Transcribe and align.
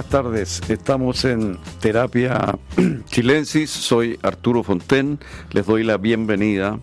buenas 0.00 0.12
tardes. 0.12 0.62
Estamos 0.70 1.26
en 1.26 1.58
Terapia 1.78 2.58
Chilensis. 3.10 3.68
Soy 3.68 4.18
Arturo 4.22 4.62
Fonten. 4.62 5.18
Les 5.52 5.66
doy 5.66 5.84
la 5.84 5.98
bienvenida. 5.98 6.78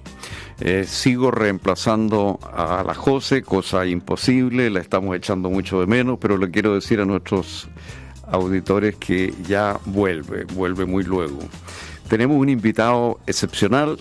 Eh, 0.59 0.84
sigo 0.88 1.32
reemplazando 1.32 2.40
a 2.54 2.84
la 2.86 2.94
José, 2.94 3.41
cosa 3.41 3.88
imposible. 3.88 4.70
La 4.70 4.82
estamos 4.82 5.16
echando 5.16 5.50
mucho 5.50 5.80
de 5.80 5.88
menos, 5.88 6.20
pero 6.22 6.38
le 6.38 6.52
quiero 6.52 6.76
decir 6.76 7.00
a 7.00 7.05
nuestros 7.05 7.68
auditores 8.27 8.95
que 8.98 9.34
ya 9.48 9.80
vuelve, 9.86 10.44
vuelve 10.54 10.86
muy 10.86 11.04
luego. 11.04 11.40
Tenemos 12.09 12.38
un 12.38 12.49
invitado 12.49 13.20
excepcional, 13.26 13.98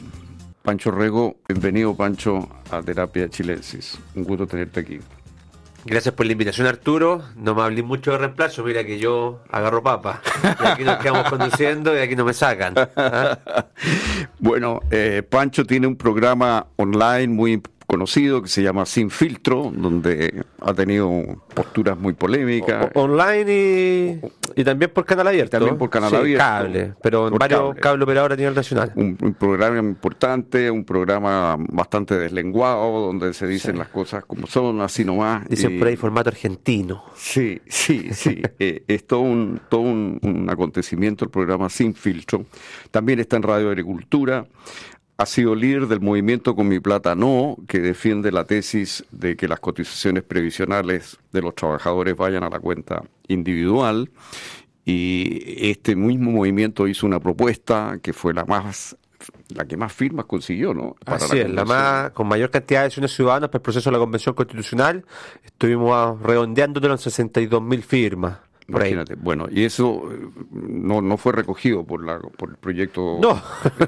Pancho 0.60 0.90
Rego. 0.90 1.38
Bienvenido, 1.48 1.96
Pancho, 1.96 2.50
a 2.70 2.82
Terapia 2.82 3.30
Chilensis. 3.30 3.98
Un 4.14 4.24
gusto 4.24 4.46
tenerte 4.46 4.80
aquí. 4.80 5.00
Gracias 5.86 6.14
por 6.14 6.26
la 6.26 6.32
invitación, 6.32 6.66
Arturo. 6.66 7.22
No 7.36 7.54
me 7.54 7.62
hablé 7.62 7.82
mucho 7.82 8.10
de 8.10 8.18
reemplazo. 8.18 8.64
Mira 8.64 8.84
que 8.84 8.98
yo 8.98 9.42
agarro 9.50 9.82
papa. 9.82 10.20
Y 10.42 10.66
aquí 10.66 10.82
nos 10.84 10.96
quedamos 10.98 11.24
conduciendo 11.30 11.96
y 11.96 12.00
aquí 12.00 12.16
no 12.16 12.24
me 12.24 12.34
sacan. 12.34 12.74
¿ah? 12.96 13.38
Bueno, 14.38 14.80
eh, 14.90 15.22
Pancho 15.28 15.64
tiene 15.64 15.86
un 15.86 15.96
programa 15.96 16.66
online 16.76 17.28
muy 17.28 17.62
conocido 17.96 18.42
que 18.42 18.48
se 18.48 18.62
llama 18.62 18.84
Sin 18.84 19.08
Filtro, 19.10 19.72
donde 19.74 20.44
ha 20.60 20.74
tenido 20.74 21.10
posturas 21.54 21.98
muy 21.98 22.12
polémicas. 22.12 22.90
O- 22.94 23.00
online 23.04 24.20
y, 24.54 24.60
y 24.60 24.64
también 24.64 24.90
por 24.92 25.06
canal 25.06 25.26
abierto. 25.28 25.52
También 25.56 25.78
por 25.78 25.88
canal 25.88 26.10
Sí, 26.10 26.16
abierto. 26.16 26.44
cable, 26.44 26.92
pero 27.02 27.28
en 27.28 27.34
varios 27.34 27.60
cable. 27.60 27.80
cable 27.80 28.04
operadores 28.04 28.36
a 28.36 28.38
nivel 28.38 28.54
nacional. 28.54 28.92
un, 28.96 29.16
un 29.22 29.32
programa 29.34 29.78
importante, 29.78 30.70
un 30.70 30.84
programa 30.84 31.56
bastante 31.70 32.18
deslenguado, 32.18 33.00
donde 33.06 33.32
se 33.32 33.46
dicen 33.46 33.78
las 33.78 33.88
cosas 33.88 34.24
como 34.26 34.46
son, 34.46 34.82
así 34.82 35.04
nomás. 35.04 35.48
Dicen 35.48 35.76
y- 35.76 35.78
por 35.78 35.88
ahí 35.88 35.96
formato 35.96 36.28
argentino. 36.28 37.02
Sí, 37.16 37.60
sí, 37.66 38.08
sí. 38.12 38.42
Eh, 38.58 38.84
es 38.88 39.06
todo, 39.06 39.20
un, 39.20 39.60
todo 39.68 39.80
un, 39.80 40.18
un 40.22 40.48
acontecimiento 40.50 41.24
el 41.24 41.30
programa 41.30 41.68
Sin 41.70 41.94
Filtro. 41.94 42.44
También 42.90 43.20
está 43.20 43.36
en 43.36 43.42
Radio 43.42 43.68
Agricultura. 43.68 44.46
Ha 45.18 45.26
sido 45.26 45.54
líder 45.54 45.86
del 45.86 46.00
movimiento 46.00 46.54
Con 46.54 46.68
mi 46.68 46.78
plata 46.78 47.14
no, 47.14 47.56
que 47.68 47.80
defiende 47.80 48.30
la 48.30 48.44
tesis 48.44 49.04
de 49.10 49.36
que 49.36 49.48
las 49.48 49.60
cotizaciones 49.60 50.22
previsionales 50.22 51.18
de 51.32 51.42
los 51.42 51.54
trabajadores 51.54 52.16
vayan 52.16 52.44
a 52.44 52.50
la 52.50 52.60
cuenta 52.60 53.02
individual. 53.28 54.10
Y 54.84 55.68
este 55.70 55.96
mismo 55.96 56.30
movimiento 56.30 56.86
hizo 56.86 57.06
una 57.06 57.18
propuesta 57.18 57.98
que 58.02 58.12
fue 58.12 58.34
la 58.34 58.44
más 58.44 58.96
la 59.48 59.64
que 59.64 59.76
más 59.76 59.92
firmas 59.92 60.26
consiguió, 60.26 60.74
¿no? 60.74 60.96
Para 61.04 61.16
Así 61.16 61.38
es, 61.38 61.48
la 61.50 61.62
convención. 61.62 61.68
más, 61.68 62.10
con 62.10 62.28
mayor 62.28 62.50
cantidad 62.50 62.80
de 62.80 62.86
acciones 62.86 63.12
ciudadanas 63.12 63.48
para 63.48 63.58
el 63.58 63.62
proceso 63.62 63.90
de 63.90 63.92
la 63.94 63.98
Convención 63.98 64.34
Constitucional. 64.34 65.04
Estuvimos 65.44 65.90
ah, 65.92 66.16
redondeándolo 66.22 66.92
en 66.92 66.98
62 66.98 67.62
mil 67.62 67.82
firmas. 67.82 68.38
Imagínate, 68.68 69.14
bueno, 69.14 69.46
y 69.50 69.64
eso 69.64 70.10
eh, 70.12 70.28
no, 70.50 71.00
no 71.00 71.16
fue 71.16 71.32
recogido 71.32 71.84
por, 71.84 72.04
la, 72.04 72.18
por 72.18 72.50
el 72.50 72.56
proyecto. 72.56 73.18
No, 73.20 73.40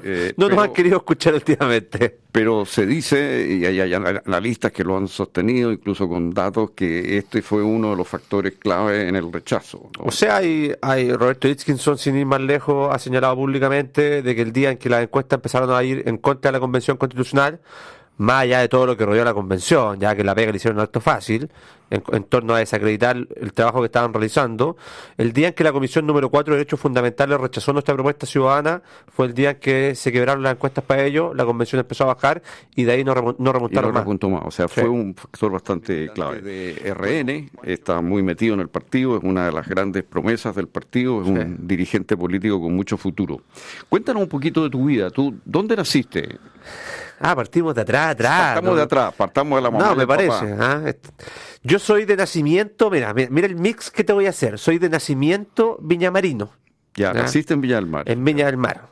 eh, 0.03 0.33
no 0.37 0.45
nos 0.47 0.49
pero- 0.57 0.61
han 0.61 0.73
querido 0.73 0.97
escuchar 0.97 1.33
últimamente. 1.33 2.19
Pero 2.31 2.63
se 2.63 2.85
dice, 2.85 3.47
y 3.49 3.65
hay, 3.65 3.79
hay 3.81 3.93
analistas 3.93 4.71
que 4.71 4.83
lo 4.83 4.95
han 4.95 5.07
sostenido, 5.07 5.71
incluso 5.71 6.07
con 6.07 6.29
datos, 6.31 6.71
que 6.71 7.17
este 7.17 7.41
fue 7.41 7.63
uno 7.63 7.89
de 7.89 7.95
los 7.97 8.07
factores 8.07 8.53
clave 8.59 9.07
en 9.07 9.15
el 9.15 9.33
rechazo. 9.33 9.89
¿no? 9.97 10.05
O 10.05 10.11
sea, 10.11 10.37
hay, 10.37 10.71
hay 10.81 11.11
Roberto 11.11 11.47
Itkinson, 11.47 11.97
sin 11.97 12.15
ir 12.17 12.25
más 12.27 12.39
lejos, 12.41 12.93
ha 12.93 12.99
señalado 12.99 13.35
públicamente 13.35 14.21
de 14.21 14.35
que 14.35 14.41
el 14.43 14.53
día 14.53 14.69
en 14.71 14.77
que 14.77 14.89
las 14.89 15.01
encuestas 15.03 15.37
empezaron 15.37 15.71
a 15.71 15.83
ir 15.83 16.03
en 16.07 16.17
contra 16.17 16.51
de 16.51 16.57
la 16.57 16.59
Convención 16.59 16.97
Constitucional, 16.97 17.59
más 18.19 18.43
allá 18.43 18.59
de 18.59 18.69
todo 18.69 18.85
lo 18.85 18.95
que 18.95 19.05
rodeó 19.05 19.25
la 19.25 19.33
Convención, 19.33 19.99
ya 19.99 20.15
que 20.15 20.23
la 20.23 20.35
pega 20.35 20.51
le 20.51 20.57
hicieron 20.57 20.79
harto 20.79 21.01
fácil, 21.01 21.49
en, 21.89 22.03
en 22.11 22.23
torno 22.25 22.53
a 22.53 22.59
desacreditar 22.59 23.15
el 23.17 23.51
trabajo 23.53 23.79
que 23.79 23.85
estaban 23.87 24.13
realizando, 24.13 24.77
el 25.17 25.33
día 25.33 25.47
en 25.47 25.53
que 25.55 25.63
la 25.63 25.71
Comisión 25.71 26.05
número 26.05 26.29
4 26.29 26.53
de 26.53 26.59
Derechos 26.59 26.79
Fundamentales 26.79 27.39
rechazó 27.39 27.73
nuestra 27.73 27.95
propuesta 27.95 28.27
ciudadana, 28.27 28.83
fue 29.07 29.25
el 29.25 29.33
día 29.33 29.51
en 29.51 29.55
que 29.57 29.95
se 29.95 30.11
quebraron 30.11 30.43
las 30.43 30.53
encuestas 30.53 30.83
para 30.83 31.03
ello, 31.03 31.33
la 31.33 31.45
Convención 31.45 31.79
empezó 31.79 32.03
a 32.03 32.07
bajar 32.13 32.43
y 32.75 32.83
de 32.83 32.91
ahí 32.91 33.03
no, 33.03 33.15
remo- 33.15 33.35
no 33.39 33.39
y 33.39 33.43
no 33.43 33.53
remontaron 33.53 33.93
más. 33.93 34.05
más. 34.05 34.41
O 34.45 34.51
sea, 34.51 34.67
Sí. 34.67 34.81
fue 34.81 34.89
un 34.89 35.15
factor 35.15 35.51
bastante 35.51 36.09
clave. 36.13 36.41
De 36.41 36.93
RN, 36.93 37.49
está 37.63 38.01
muy 38.01 38.21
metido 38.21 38.53
en 38.53 38.59
el 38.59 38.69
partido, 38.69 39.17
es 39.17 39.23
una 39.23 39.45
de 39.47 39.51
las 39.53 39.67
grandes 39.67 40.03
promesas 40.03 40.55
del 40.55 40.67
partido, 40.67 41.21
es 41.23 41.27
un 41.27 41.65
dirigente 41.67 42.15
político 42.15 42.61
con 42.61 42.75
mucho 42.75 42.97
futuro. 42.97 43.41
Cuéntanos 43.89 44.21
un 44.21 44.29
poquito 44.29 44.61
de 44.63 44.69
tu 44.69 44.85
vida. 44.85 45.09
¿Tú 45.09 45.35
dónde 45.45 45.75
naciste? 45.75 46.37
Ah, 47.19 47.35
partimos 47.35 47.75
de 47.75 47.81
atrás, 47.81 48.11
atrás. 48.11 48.41
partamos 48.55 48.69
¿no? 48.71 48.75
de 48.77 48.81
atrás, 48.83 49.13
partamos 49.15 49.57
de 49.57 49.61
la 49.63 49.71
mamá. 49.71 49.85
No, 49.87 49.95
me 49.95 50.07
parece. 50.07 50.55
¿ah? 50.59 50.83
Yo 51.63 51.77
soy 51.79 52.05
de 52.05 52.15
nacimiento, 52.15 52.89
mira, 52.89 53.13
mira, 53.13 53.47
el 53.47 53.55
mix 53.55 53.91
que 53.91 54.03
te 54.03 54.13
voy 54.13 54.25
a 54.25 54.29
hacer. 54.29 54.57
Soy 54.57 54.77
de 54.79 54.89
nacimiento 54.89 55.77
viñamarino, 55.81 56.51
Ya, 56.95 57.13
¿Ya? 57.13 57.21
naciste 57.23 57.53
en 57.53 57.61
Villa 57.61 57.75
del 57.75 57.87
Mar. 57.87 58.09
en 58.09 58.23
Viña 58.23 58.45
del 58.45 58.57
Mar. 58.57 58.89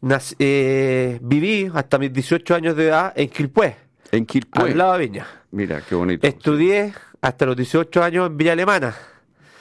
Nac- 0.00 0.36
eh, 0.38 1.18
viví 1.22 1.70
hasta 1.74 1.98
mis 1.98 2.12
18 2.12 2.54
años 2.54 2.76
de 2.76 2.86
edad 2.88 3.12
en 3.16 3.28
Quilpué, 3.28 3.76
En 4.12 4.24
Quilpué. 4.26 4.70
al 4.70 4.78
lado 4.78 4.92
de 4.94 4.98
Viña. 5.00 5.26
Mira, 5.50 5.82
qué 5.86 5.94
bonito. 5.94 6.26
Estudié 6.26 6.94
hasta 7.20 7.46
los 7.46 7.56
18 7.56 8.02
años 8.02 8.26
en 8.28 8.36
Villa 8.36 8.52
Alemana. 8.52 8.94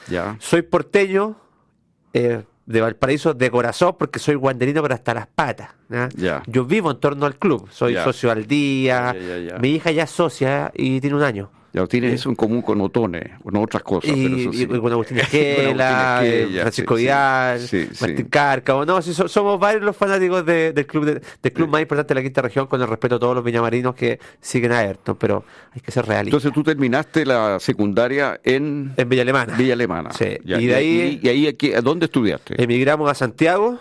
Ya. 0.07 0.37
Soy 0.39 0.61
porteño 0.61 1.35
eh, 2.13 2.43
de 2.67 2.81
Valparaíso 2.81 3.33
de 3.33 3.49
corazón 3.49 3.95
porque 3.97 4.19
soy 4.19 4.35
guanderino 4.35 4.83
pero 4.83 4.93
hasta 4.93 5.13
las 5.13 5.25
patas. 5.27 5.69
Yo 6.45 6.65
vivo 6.65 6.91
en 6.91 6.99
torno 6.99 7.25
al 7.25 7.37
club, 7.37 7.67
soy 7.71 7.95
socio 7.95 8.29
al 8.29 8.45
día. 8.45 9.15
Mi 9.59 9.69
hija 9.69 9.89
ya 9.89 10.03
es 10.03 10.11
socia 10.11 10.71
y 10.75 11.01
tiene 11.01 11.15
un 11.15 11.23
año. 11.23 11.49
Ya 11.81 11.87
tienes 11.87 12.13
eso 12.13 12.29
en 12.29 12.35
común 12.35 12.61
con 12.61 12.79
Otone, 12.81 13.37
no 13.45 13.61
otras 13.61 13.83
cosas, 13.83 14.11
pero 14.13 14.37
Y, 14.37 14.41
eso 14.41 14.53
sí. 14.53 14.63
y 14.63 14.65
con 14.79 14.91
Agustín 14.91 15.17
Con 15.17 15.25
Esquela, 15.25 16.23
Francisco. 16.61 16.95
Vidal. 16.95 17.61
Martín 18.01 18.27
Cárcamo, 18.29 18.85
no, 18.85 19.01
sí, 19.01 19.13
so- 19.13 19.27
somos 19.27 19.59
varios 19.59 19.83
los 19.83 19.95
fanáticos 19.95 20.45
de- 20.45 20.73
del 20.73 20.85
club 20.87 21.05
de- 21.05 21.21
del 21.41 21.51
club 21.53 21.69
más 21.69 21.81
importante 21.81 22.13
de 22.13 22.19
la 22.19 22.23
quinta 22.23 22.41
región, 22.41 22.67
con 22.67 22.81
el 22.81 22.87
respeto 22.87 23.15
a 23.15 23.19
todos 23.19 23.35
los 23.35 23.43
viñamarinos 23.43 23.95
que 23.95 24.19
siguen 24.41 24.71
a 24.71 24.79
Ayrton, 24.79 25.15
pero 25.17 25.43
hay 25.73 25.81
que 25.81 25.91
ser 25.91 26.05
realistas. 26.05 26.39
Entonces 26.43 26.53
tú 26.53 26.63
terminaste 26.63 27.25
la 27.25 27.59
secundaria 27.59 28.39
en 28.43 28.93
en 28.97 29.09
Villa 29.09 29.21
Alemana. 29.21 29.55
Villa 29.55 29.73
Alemana. 29.73 30.11
Sí, 30.11 30.37
Ya, 30.43 30.59
y 30.59 30.67
de 30.67 30.75
ahí- 30.75 31.19
y, 31.21 31.27
ahí 31.29 31.47
aquí, 31.47 31.73
¿a 31.73 31.81
dónde 31.81 32.05
estudiaste? 32.05 32.61
Emigramos 32.61 33.09
a 33.09 33.13
Santiago 33.13 33.77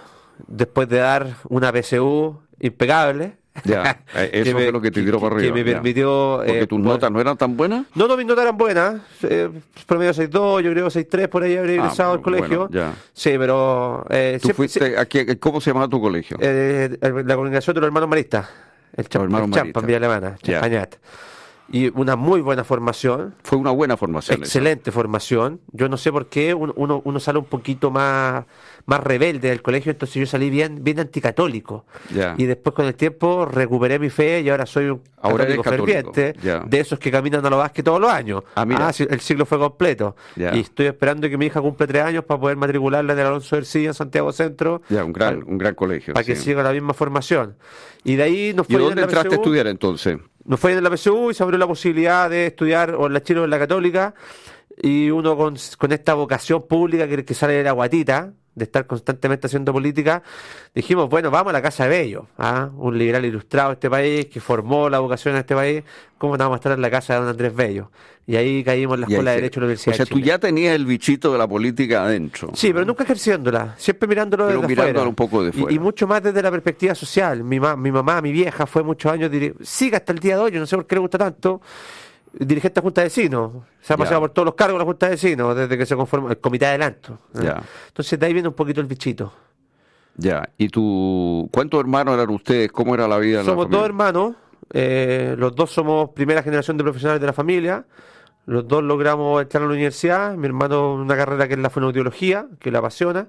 después 0.48 0.88
de 0.88 0.98
dar 0.98 1.36
una 1.48 1.72
PSU 1.72 2.40
impecable. 2.60 3.36
Ya, 3.64 4.00
eh, 4.14 4.30
eso 4.32 4.52
fue 4.52 4.70
lo 4.72 4.80
que 4.80 4.90
te 4.90 5.02
tiró 5.02 5.20
para 5.20 5.36
que 5.36 5.42
arriba, 5.48 5.54
me 5.54 5.64
ya. 5.64 5.72
permitió. 5.76 6.34
Porque 6.44 6.60
eh, 6.60 6.66
tus 6.66 6.78
poder- 6.80 6.92
notas 6.92 7.10
no 7.10 7.20
eran 7.20 7.36
tan 7.36 7.56
buenas. 7.56 7.86
No, 7.94 8.06
no, 8.08 8.16
mis 8.16 8.26
notas 8.26 8.42
eran 8.42 8.56
buenas. 8.56 9.00
Eh, 9.22 9.50
promedio 9.86 10.12
6.2, 10.12 10.62
yo 10.62 10.70
creo 10.72 10.86
6.3, 10.88 11.28
por 11.28 11.42
ahí 11.42 11.56
habría 11.56 11.74
Ah, 11.74 11.84
ingresado 11.84 12.12
al 12.12 12.18
bueno, 12.18 12.38
colegio. 12.38 12.68
ya. 12.70 12.94
Sí, 13.12 13.34
pero. 13.38 14.04
Tú 14.08 14.14
siempre- 14.16 14.54
fuiste, 14.54 14.98
a 14.98 15.06
qué- 15.06 15.38
¿Cómo 15.38 15.60
se 15.60 15.70
llamaba 15.70 15.88
tu 15.88 16.00
colegio? 16.00 16.36
eh, 16.40 16.96
la 17.00 17.34
congregación 17.36 17.74
de 17.74 17.80
los 17.80 17.88
hermanos 17.88 18.08
maristas. 18.08 18.48
El, 18.96 19.08
Champ, 19.08 19.24
el 19.26 19.34
en 19.34 19.86
Villa 19.86 19.96
Alemana, 19.98 20.36
Ya. 20.42 20.54
Champañat. 20.54 20.94
Y 21.68 21.90
una 21.98 22.14
muy 22.16 22.40
buena 22.40 22.64
formación. 22.64 23.34
Fue 23.42 23.58
una 23.58 23.70
buena 23.70 23.96
formación. 23.96 24.42
esa. 24.42 24.44
Excelente 24.44 24.92
formación. 24.92 25.60
Yo 25.72 25.88
no 25.88 25.96
sé 25.96 26.12
por 26.12 26.26
qué 26.26 26.54
uno, 26.54 26.72
uno, 26.76 27.20
sale 27.20 27.38
un 27.38 27.44
poquito 27.44 27.90
más, 27.90 28.44
más 28.86 29.00
rebelde 29.00 29.48
del 29.48 29.62
colegio, 29.62 29.90
entonces 29.90 30.14
yo 30.14 30.26
salí 30.26 30.48
bien, 30.48 30.84
bien 30.84 31.00
anticatólico. 31.00 31.84
Y 32.38 32.44
después 32.44 32.74
con 32.74 32.86
el 32.86 32.94
tiempo 32.94 33.46
recuperé 33.46 33.98
mi 33.98 34.10
fe 34.10 34.40
y 34.42 34.48
ahora 34.48 34.66
soy 34.66 34.86
un 34.86 35.02
Ahora 35.20 35.44
católico 35.44 35.62
católico, 35.62 36.12
ferviente, 36.12 36.34
de 36.66 36.80
esos 36.80 36.98
que 36.98 37.10
caminan 37.10 37.44
a 37.44 37.50
los 37.50 37.58
Vázquez 37.58 37.84
todos 37.84 38.00
los 38.00 38.10
años. 38.10 38.44
Ah, 38.54 38.64
mira. 38.64 38.92
sí, 38.92 39.06
el 39.08 39.20
ciclo 39.20 39.44
fue 39.44 39.58
completo. 39.58 40.14
Y 40.36 40.60
estoy 40.60 40.86
esperando 40.86 41.28
que 41.28 41.36
mi 41.36 41.46
hija 41.46 41.60
cumpla 41.60 41.86
tres 41.86 42.04
años 42.04 42.24
para 42.24 42.40
poder 42.40 42.56
matricularla 42.56 43.12
en 43.12 43.18
el 43.18 43.26
Alonso 43.26 43.56
Ercilla 43.56 43.88
en 43.88 43.94
Santiago 43.94 44.32
Centro. 44.32 44.82
Ya, 44.88 45.04
un 45.04 45.12
gran, 45.12 45.40
para, 45.40 45.46
un 45.46 45.58
gran 45.58 45.74
colegio. 45.74 46.14
para 46.14 46.24
que 46.24 46.36
siga 46.36 46.62
la 46.62 46.72
misma 46.72 46.94
formación. 46.94 47.56
Y 48.04 48.14
de 48.14 48.22
ahí 48.22 48.52
nos 48.54 48.68
¿Y 48.68 48.72
fue 48.74 48.78
bien 48.78 48.90
dónde 48.90 49.02
entraste 49.02 49.34
a 49.34 49.38
estudiar 49.38 49.66
entonces? 49.66 50.18
Nos 50.46 50.60
fue 50.60 50.72
en 50.72 50.82
la 50.82 50.96
PSU 50.96 51.30
y 51.30 51.34
se 51.34 51.42
abrió 51.42 51.58
la 51.58 51.66
posibilidad 51.66 52.30
de 52.30 52.46
estudiar 52.46 52.94
o 52.94 53.06
en 53.06 53.12
la 53.12 53.22
Chile 53.22 53.40
o 53.40 53.44
en 53.44 53.50
la 53.50 53.58
Católica. 53.58 54.14
Y 54.80 55.10
uno 55.10 55.36
con, 55.36 55.56
con 55.78 55.92
esta 55.92 56.14
vocación 56.14 56.66
pública 56.68 57.08
que, 57.08 57.24
que 57.24 57.34
sale 57.34 57.54
de 57.54 57.64
la 57.64 57.72
guatita, 57.72 58.32
de 58.56 58.64
estar 58.64 58.86
constantemente 58.86 59.46
haciendo 59.46 59.72
política, 59.72 60.22
dijimos, 60.74 61.08
bueno, 61.08 61.30
vamos 61.30 61.50
a 61.50 61.52
la 61.52 61.62
Casa 61.62 61.84
de 61.84 61.90
Bello, 61.90 62.26
¿ah? 62.38 62.70
un 62.76 62.98
liberal 62.98 63.24
ilustrado 63.24 63.68
de 63.68 63.74
este 63.74 63.88
país 63.90 64.26
que 64.26 64.40
formó 64.40 64.88
la 64.88 64.98
vocación 64.98 65.34
en 65.34 65.40
este 65.40 65.54
país, 65.54 65.84
¿cómo 66.18 66.36
no 66.36 66.44
vamos 66.44 66.56
a 66.56 66.58
estar 66.60 66.72
en 66.72 66.80
la 66.80 66.90
casa 66.90 67.12
de 67.14 67.20
don 67.20 67.28
Andrés 67.28 67.54
Bello? 67.54 67.90
Y 68.26 68.34
ahí 68.34 68.64
caímos 68.64 68.94
en 68.96 69.02
la 69.02 69.06
Escuela 69.08 69.30
de 69.32 69.36
Derecho 69.36 69.60
de 69.60 69.62
la 69.62 69.66
Universidad 69.66 69.94
O 69.94 69.96
sea, 69.98 70.04
de 70.06 70.10
tú 70.10 70.18
ya 70.18 70.38
tenías 70.40 70.74
el 70.74 70.84
bichito 70.86 71.30
de 71.32 71.38
la 71.38 71.46
política 71.46 72.04
adentro. 72.06 72.50
Sí, 72.54 72.72
pero 72.72 72.84
nunca 72.84 73.04
ejerciéndola, 73.04 73.74
siempre 73.78 74.08
mirándolo 74.08 74.46
Pero 74.48 74.60
desde 74.62 74.68
mirándola 74.68 74.90
afuera. 75.00 75.08
un 75.10 75.14
poco 75.14 75.44
de 75.44 75.52
fuera. 75.52 75.72
Y, 75.72 75.78
mucho 75.78 76.08
más 76.08 76.22
desde 76.22 76.42
la 76.42 76.50
perspectiva 76.50 76.94
social. 76.96 77.44
Mi, 77.44 77.60
ma- 77.60 77.76
mi 77.76 77.92
mamá, 77.92 78.20
mi 78.22 78.32
vieja, 78.32 78.66
fue 78.66 78.82
muchos 78.82 79.12
años, 79.12 79.30
sigue 79.62 79.94
hasta 79.96 80.12
el 80.12 80.18
día 80.18 80.36
de 80.36 80.42
hoy, 80.42 80.50
yo 80.50 80.58
no 80.58 80.66
sé 80.66 80.74
por 80.74 80.86
qué 80.88 80.96
le 80.96 81.02
gusta 81.02 81.18
tanto, 81.18 81.60
dirigente 82.38 82.80
de 82.80 82.82
Junta 82.82 83.00
de 83.00 83.06
Vecinos. 83.06 83.52
Se 83.80 83.92
ha 83.92 83.96
pasado 83.96 84.20
por 84.20 84.30
todos 84.30 84.46
los 84.46 84.54
cargos 84.54 84.74
de 84.74 84.78
la 84.80 84.84
Junta 84.84 85.06
de 85.06 85.12
Vecinos, 85.12 85.56
desde 85.56 85.78
que 85.78 85.86
se 85.86 85.96
conformó 85.96 86.30
el 86.30 86.38
Comité 86.38 86.66
de 86.66 86.70
Adelanto. 86.70 87.18
¿eh? 87.40 87.52
Entonces 87.88 88.18
de 88.18 88.26
ahí 88.26 88.32
viene 88.32 88.48
un 88.48 88.54
poquito 88.54 88.80
el 88.80 88.86
bichito. 88.86 89.32
Ya. 90.16 90.48
¿Y 90.56 90.68
tú, 90.68 91.48
cuántos 91.52 91.80
hermanos 91.80 92.14
eran 92.14 92.30
ustedes? 92.30 92.72
¿Cómo 92.72 92.94
era 92.94 93.06
la 93.06 93.18
vida 93.18 93.40
en 93.40 93.46
la 93.46 93.52
Somos 93.52 93.70
dos 93.70 93.84
hermanos, 93.84 94.34
eh, 94.72 95.34
los 95.38 95.54
dos 95.54 95.70
somos 95.70 96.10
primera 96.10 96.42
generación 96.42 96.76
de 96.76 96.84
profesionales 96.84 97.20
de 97.20 97.26
la 97.26 97.32
familia. 97.32 97.84
Los 98.46 98.66
dos 98.66 98.82
logramos 98.82 99.42
entrar 99.42 99.62
a 99.62 99.66
la 99.66 99.72
universidad. 99.72 100.34
Mi 100.36 100.46
hermano 100.46 100.94
una 100.94 101.16
carrera 101.16 101.48
que 101.48 101.54
es 101.54 101.60
la 101.60 101.70
fonoaudiología, 101.70 102.46
que 102.60 102.70
le 102.70 102.78
apasiona. 102.78 103.28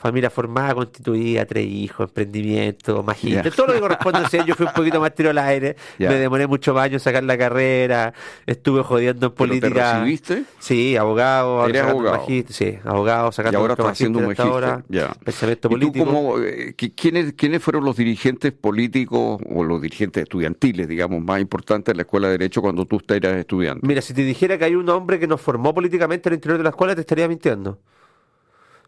Familia 0.00 0.30
formada, 0.30 0.74
constituida, 0.74 1.44
tres 1.44 1.66
hijos, 1.66 2.08
emprendimiento, 2.08 3.02
magíster, 3.02 3.52
todo 3.52 3.66
lo 3.66 3.72
que 3.74 3.80
corresponde 3.80 4.20
a 4.20 4.28
ser. 4.30 4.46
Yo 4.46 4.54
fui 4.54 4.64
un 4.64 4.72
poquito 4.72 4.98
más 4.98 5.14
tiro 5.14 5.28
al 5.28 5.36
aire, 5.36 5.76
me 5.98 6.14
demoré 6.14 6.46
muchos 6.46 6.74
años 6.78 6.94
en 6.94 7.00
sacar 7.00 7.22
la 7.22 7.36
carrera, 7.36 8.14
estuve 8.46 8.82
jodiendo 8.82 9.26
en 9.26 9.32
política. 9.32 9.68
¿Te 9.68 9.98
recibiste? 9.98 10.44
Sí, 10.58 10.96
abogado. 10.96 11.66
¿Eres 11.68 11.82
abogado? 11.82 12.26
sí, 12.48 12.78
abogado, 12.82 13.30
sacando 13.30 13.58
y 13.58 13.60
ahora 13.60 13.74
estás 13.74 13.88
haciendo 13.88 14.20
un 14.20 14.28
magíster. 14.28 14.84
Pensamiento 15.22 15.68
político. 15.68 16.40
Eh, 16.40 16.74
¿quiénes, 16.96 17.34
¿Quiénes 17.34 17.62
fueron 17.62 17.84
los 17.84 17.96
dirigentes 17.96 18.52
políticos 18.52 19.38
o 19.54 19.64
los 19.64 19.82
dirigentes 19.82 20.22
estudiantiles, 20.22 20.88
digamos, 20.88 21.22
más 21.22 21.42
importantes 21.42 21.92
de 21.92 21.96
la 21.96 22.02
Escuela 22.02 22.28
de 22.28 22.38
Derecho 22.38 22.62
cuando 22.62 22.86
tú 22.86 23.02
eras 23.06 23.36
estudiante? 23.36 23.86
Mira, 23.86 24.00
si 24.00 24.14
te 24.14 24.22
dijera 24.22 24.56
que 24.56 24.64
hay 24.64 24.76
un 24.76 24.88
hombre 24.88 25.18
que 25.18 25.26
nos 25.26 25.42
formó 25.42 25.74
políticamente 25.74 26.30
al 26.30 26.36
interior 26.36 26.56
de 26.56 26.64
la 26.64 26.70
escuela, 26.70 26.94
te 26.94 27.02
estaría 27.02 27.28
mintiendo. 27.28 27.78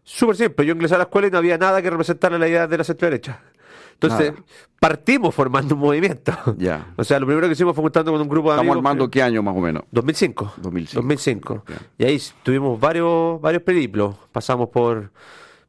Súper 0.03 0.35
simple. 0.35 0.65
Yo 0.65 0.73
ingresé 0.73 0.95
a 0.95 0.97
la 0.97 1.05
escuela 1.05 1.27
y 1.27 1.31
no 1.31 1.37
había 1.37 1.57
nada 1.57 1.81
que 1.81 1.89
representara 1.89 2.37
la 2.37 2.47
idea 2.47 2.67
de 2.67 2.77
la 2.77 2.83
centro 2.83 3.07
derecha. 3.07 3.41
Entonces, 3.93 4.33
partimos 4.79 5.33
formando 5.33 5.75
un 5.75 5.81
movimiento. 5.81 6.33
Ya. 6.57 6.87
O 6.97 7.03
sea, 7.03 7.19
lo 7.19 7.25
primero 7.25 7.47
que 7.47 7.53
hicimos 7.53 7.73
fue 7.73 7.83
juntando 7.83 8.11
con 8.11 8.21
un 8.21 8.27
grupo 8.27 8.49
de 8.49 8.59
amigos. 8.59 8.75
¿Estamos 8.75 8.91
armando 8.91 9.09
qué 9.09 9.21
año 9.21 9.41
más 9.41 9.55
o 9.55 9.59
menos? 9.59 9.83
2005. 9.91 10.53
2005. 10.57 11.01
2005. 11.01 11.63
Y 11.97 12.03
ahí 12.03 12.21
tuvimos 12.43 12.79
varios, 12.79 13.39
varios 13.39 13.63
periplos. 13.63 14.15
Pasamos 14.31 14.69
por 14.69 15.11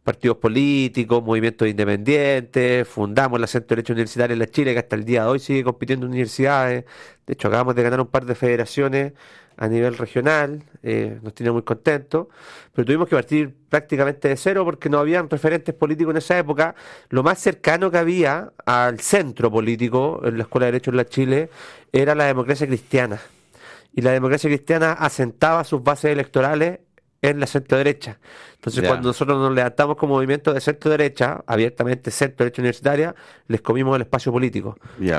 partidos 0.02 0.36
políticos, 0.36 1.24
movimientos 1.24 1.66
independientes, 1.66 2.86
fundamos 2.86 3.40
la 3.40 3.46
Centro 3.46 3.68
de 3.68 3.76
Derecho 3.76 3.94
Universitario 3.94 4.34
en 4.34 4.38
la 4.38 4.46
Chile, 4.46 4.74
que 4.74 4.80
hasta 4.80 4.96
el 4.96 5.04
día 5.04 5.22
de 5.22 5.28
hoy 5.30 5.38
sigue 5.38 5.64
compitiendo 5.64 6.04
en 6.04 6.12
universidades. 6.12 6.84
De 7.26 7.32
hecho, 7.32 7.48
acabamos 7.48 7.74
de 7.74 7.82
ganar 7.82 8.00
un 8.00 8.08
par 8.08 8.26
de 8.26 8.34
federaciones 8.34 9.14
a 9.56 9.68
nivel 9.68 9.96
regional, 9.96 10.62
eh, 10.82 11.18
nos 11.22 11.34
tiene 11.34 11.52
muy 11.52 11.62
contentos, 11.62 12.26
pero 12.72 12.84
tuvimos 12.84 13.08
que 13.08 13.16
partir 13.16 13.54
prácticamente 13.68 14.28
de 14.28 14.36
cero 14.36 14.64
porque 14.64 14.88
no 14.88 14.98
habían 14.98 15.30
referentes 15.30 15.74
políticos 15.74 16.12
en 16.12 16.18
esa 16.18 16.38
época. 16.38 16.74
Lo 17.08 17.22
más 17.22 17.38
cercano 17.38 17.90
que 17.90 17.98
había 17.98 18.52
al 18.66 19.00
centro 19.00 19.50
político 19.50 20.20
en 20.24 20.38
la 20.38 20.44
Escuela 20.44 20.66
de 20.66 20.72
Derecho 20.72 20.90
en 20.90 20.96
la 20.96 21.06
Chile 21.06 21.50
era 21.92 22.14
la 22.14 22.24
democracia 22.24 22.66
cristiana. 22.66 23.20
Y 23.92 24.02
la 24.02 24.10
democracia 24.10 24.50
cristiana 24.50 24.92
asentaba 24.92 25.62
sus 25.64 25.82
bases 25.82 26.10
electorales 26.10 26.80
en 27.24 27.40
la 27.40 27.46
centro 27.46 27.78
derecha. 27.78 28.18
Entonces, 28.56 28.86
cuando 28.86 29.08
nosotros 29.08 29.38
nos 29.38 29.54
levantamos 29.54 29.96
como 29.96 30.14
movimiento 30.14 30.52
de 30.52 30.60
centro 30.60 30.90
derecha, 30.90 31.42
abiertamente 31.46 32.10
centro 32.10 32.44
derecha 32.44 32.62
universitaria, 32.62 33.14
les 33.48 33.60
comimos 33.60 33.96
el 33.96 34.02
espacio 34.02 34.30
político. 34.30 34.78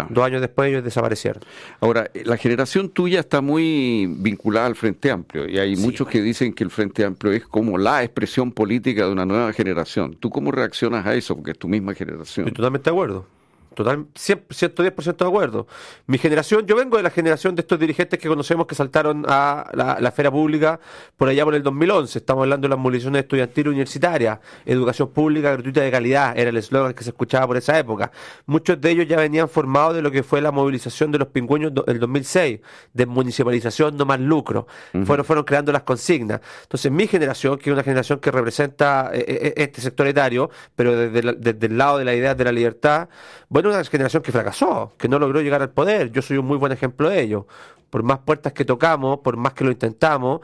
Dos 0.09 0.25
años 0.25 0.41
después 0.41 0.69
ellos 0.69 0.83
desaparecieron. 0.83 1.43
Ahora, 1.79 2.09
la 2.25 2.37
generación 2.37 2.89
tuya 2.89 3.19
está 3.19 3.41
muy 3.41 4.07
vinculada 4.19 4.67
al 4.67 4.75
Frente 4.75 5.11
Amplio 5.11 5.47
y 5.47 5.57
hay 5.57 5.75
muchos 5.75 6.07
que 6.07 6.21
dicen 6.21 6.53
que 6.53 6.63
el 6.63 6.71
Frente 6.71 7.05
Amplio 7.05 7.33
es 7.33 7.45
como 7.45 7.77
la 7.77 8.03
expresión 8.03 8.51
política 8.51 9.05
de 9.05 9.11
una 9.11 9.25
nueva 9.25 9.51
generación. 9.53 10.15
¿Tú 10.15 10.29
cómo 10.29 10.51
reaccionas 10.51 11.05
a 11.05 11.15
eso? 11.15 11.35
Porque 11.35 11.51
es 11.51 11.59
tu 11.59 11.67
misma 11.67 11.93
generación. 11.93 12.47
Estoy 12.47 12.57
totalmente 12.57 12.89
de 12.89 12.93
acuerdo. 12.93 13.27
Total, 13.75 14.05
110% 14.13 15.17
de 15.17 15.25
acuerdo. 15.25 15.67
Mi 16.07 16.17
generación, 16.17 16.65
yo 16.65 16.75
vengo 16.75 16.97
de 16.97 17.03
la 17.03 17.09
generación 17.09 17.55
de 17.55 17.61
estos 17.61 17.79
dirigentes 17.79 18.19
que 18.19 18.27
conocemos 18.27 18.65
que 18.65 18.75
saltaron 18.75 19.25
a 19.27 19.69
la, 19.73 19.97
la 19.99 20.09
esfera 20.09 20.31
pública 20.31 20.79
por 21.17 21.27
allá 21.27 21.43
por 21.43 21.55
el 21.55 21.61
2011. 21.61 22.17
Estamos 22.17 22.43
hablando 22.43 22.65
de 22.65 22.69
las 22.69 22.79
movilizaciones 22.79 23.23
estudiantiles 23.23 23.71
universitarias, 23.71 24.39
educación 24.65 25.09
pública 25.09 25.51
gratuita 25.51 25.81
de 25.81 25.91
calidad, 25.91 26.37
era 26.37 26.49
el 26.49 26.57
eslogan 26.57 26.93
que 26.93 27.03
se 27.03 27.09
escuchaba 27.09 27.47
por 27.47 27.57
esa 27.57 27.77
época. 27.77 28.11
Muchos 28.45 28.79
de 28.79 28.91
ellos 28.91 29.07
ya 29.07 29.17
venían 29.17 29.49
formados 29.49 29.95
de 29.95 30.01
lo 30.01 30.11
que 30.11 30.23
fue 30.23 30.41
la 30.41 30.51
movilización 30.51 31.11
de 31.11 31.19
los 31.19 31.27
pingüiños 31.27 31.73
del 31.73 31.99
2006, 31.99 32.59
de 32.93 33.05
municipalización, 33.05 33.97
no 33.97 34.05
más 34.05 34.19
lucro. 34.19 34.67
fueron, 35.05 35.25
fueron 35.25 35.43
creando 35.43 35.71
las 35.71 35.83
consignas. 35.83 36.41
Entonces, 36.63 36.91
mi 36.91 37.07
generación, 37.07 37.57
que 37.57 37.69
es 37.69 37.73
una 37.73 37.83
generación 37.83 38.19
que 38.19 38.31
representa 38.31 39.11
eh, 39.13 39.25
eh, 39.27 39.53
este 39.57 39.81
sector 39.81 40.07
etario, 40.07 40.49
pero 40.75 40.95
desde, 40.95 41.33
desde 41.33 41.67
el 41.67 41.77
lado 41.77 41.97
de 41.97 42.05
la 42.05 42.15
idea 42.15 42.35
de 42.35 42.43
la 42.43 42.51
libertad, 42.51 43.09
bueno, 43.49 43.64
una 43.67 43.83
generación 43.83 44.23
que 44.23 44.31
fracasó, 44.31 44.93
que 44.97 45.07
no 45.07 45.19
logró 45.19 45.41
llegar 45.41 45.61
al 45.61 45.69
poder. 45.69 46.11
Yo 46.11 46.21
soy 46.21 46.37
un 46.37 46.45
muy 46.45 46.57
buen 46.57 46.71
ejemplo 46.71 47.09
de 47.09 47.21
ello. 47.21 47.47
Por 47.89 48.03
más 48.03 48.19
puertas 48.19 48.53
que 48.53 48.65
tocamos, 48.65 49.19
por 49.19 49.37
más 49.37 49.53
que 49.53 49.63
lo 49.63 49.71
intentamos, 49.71 50.41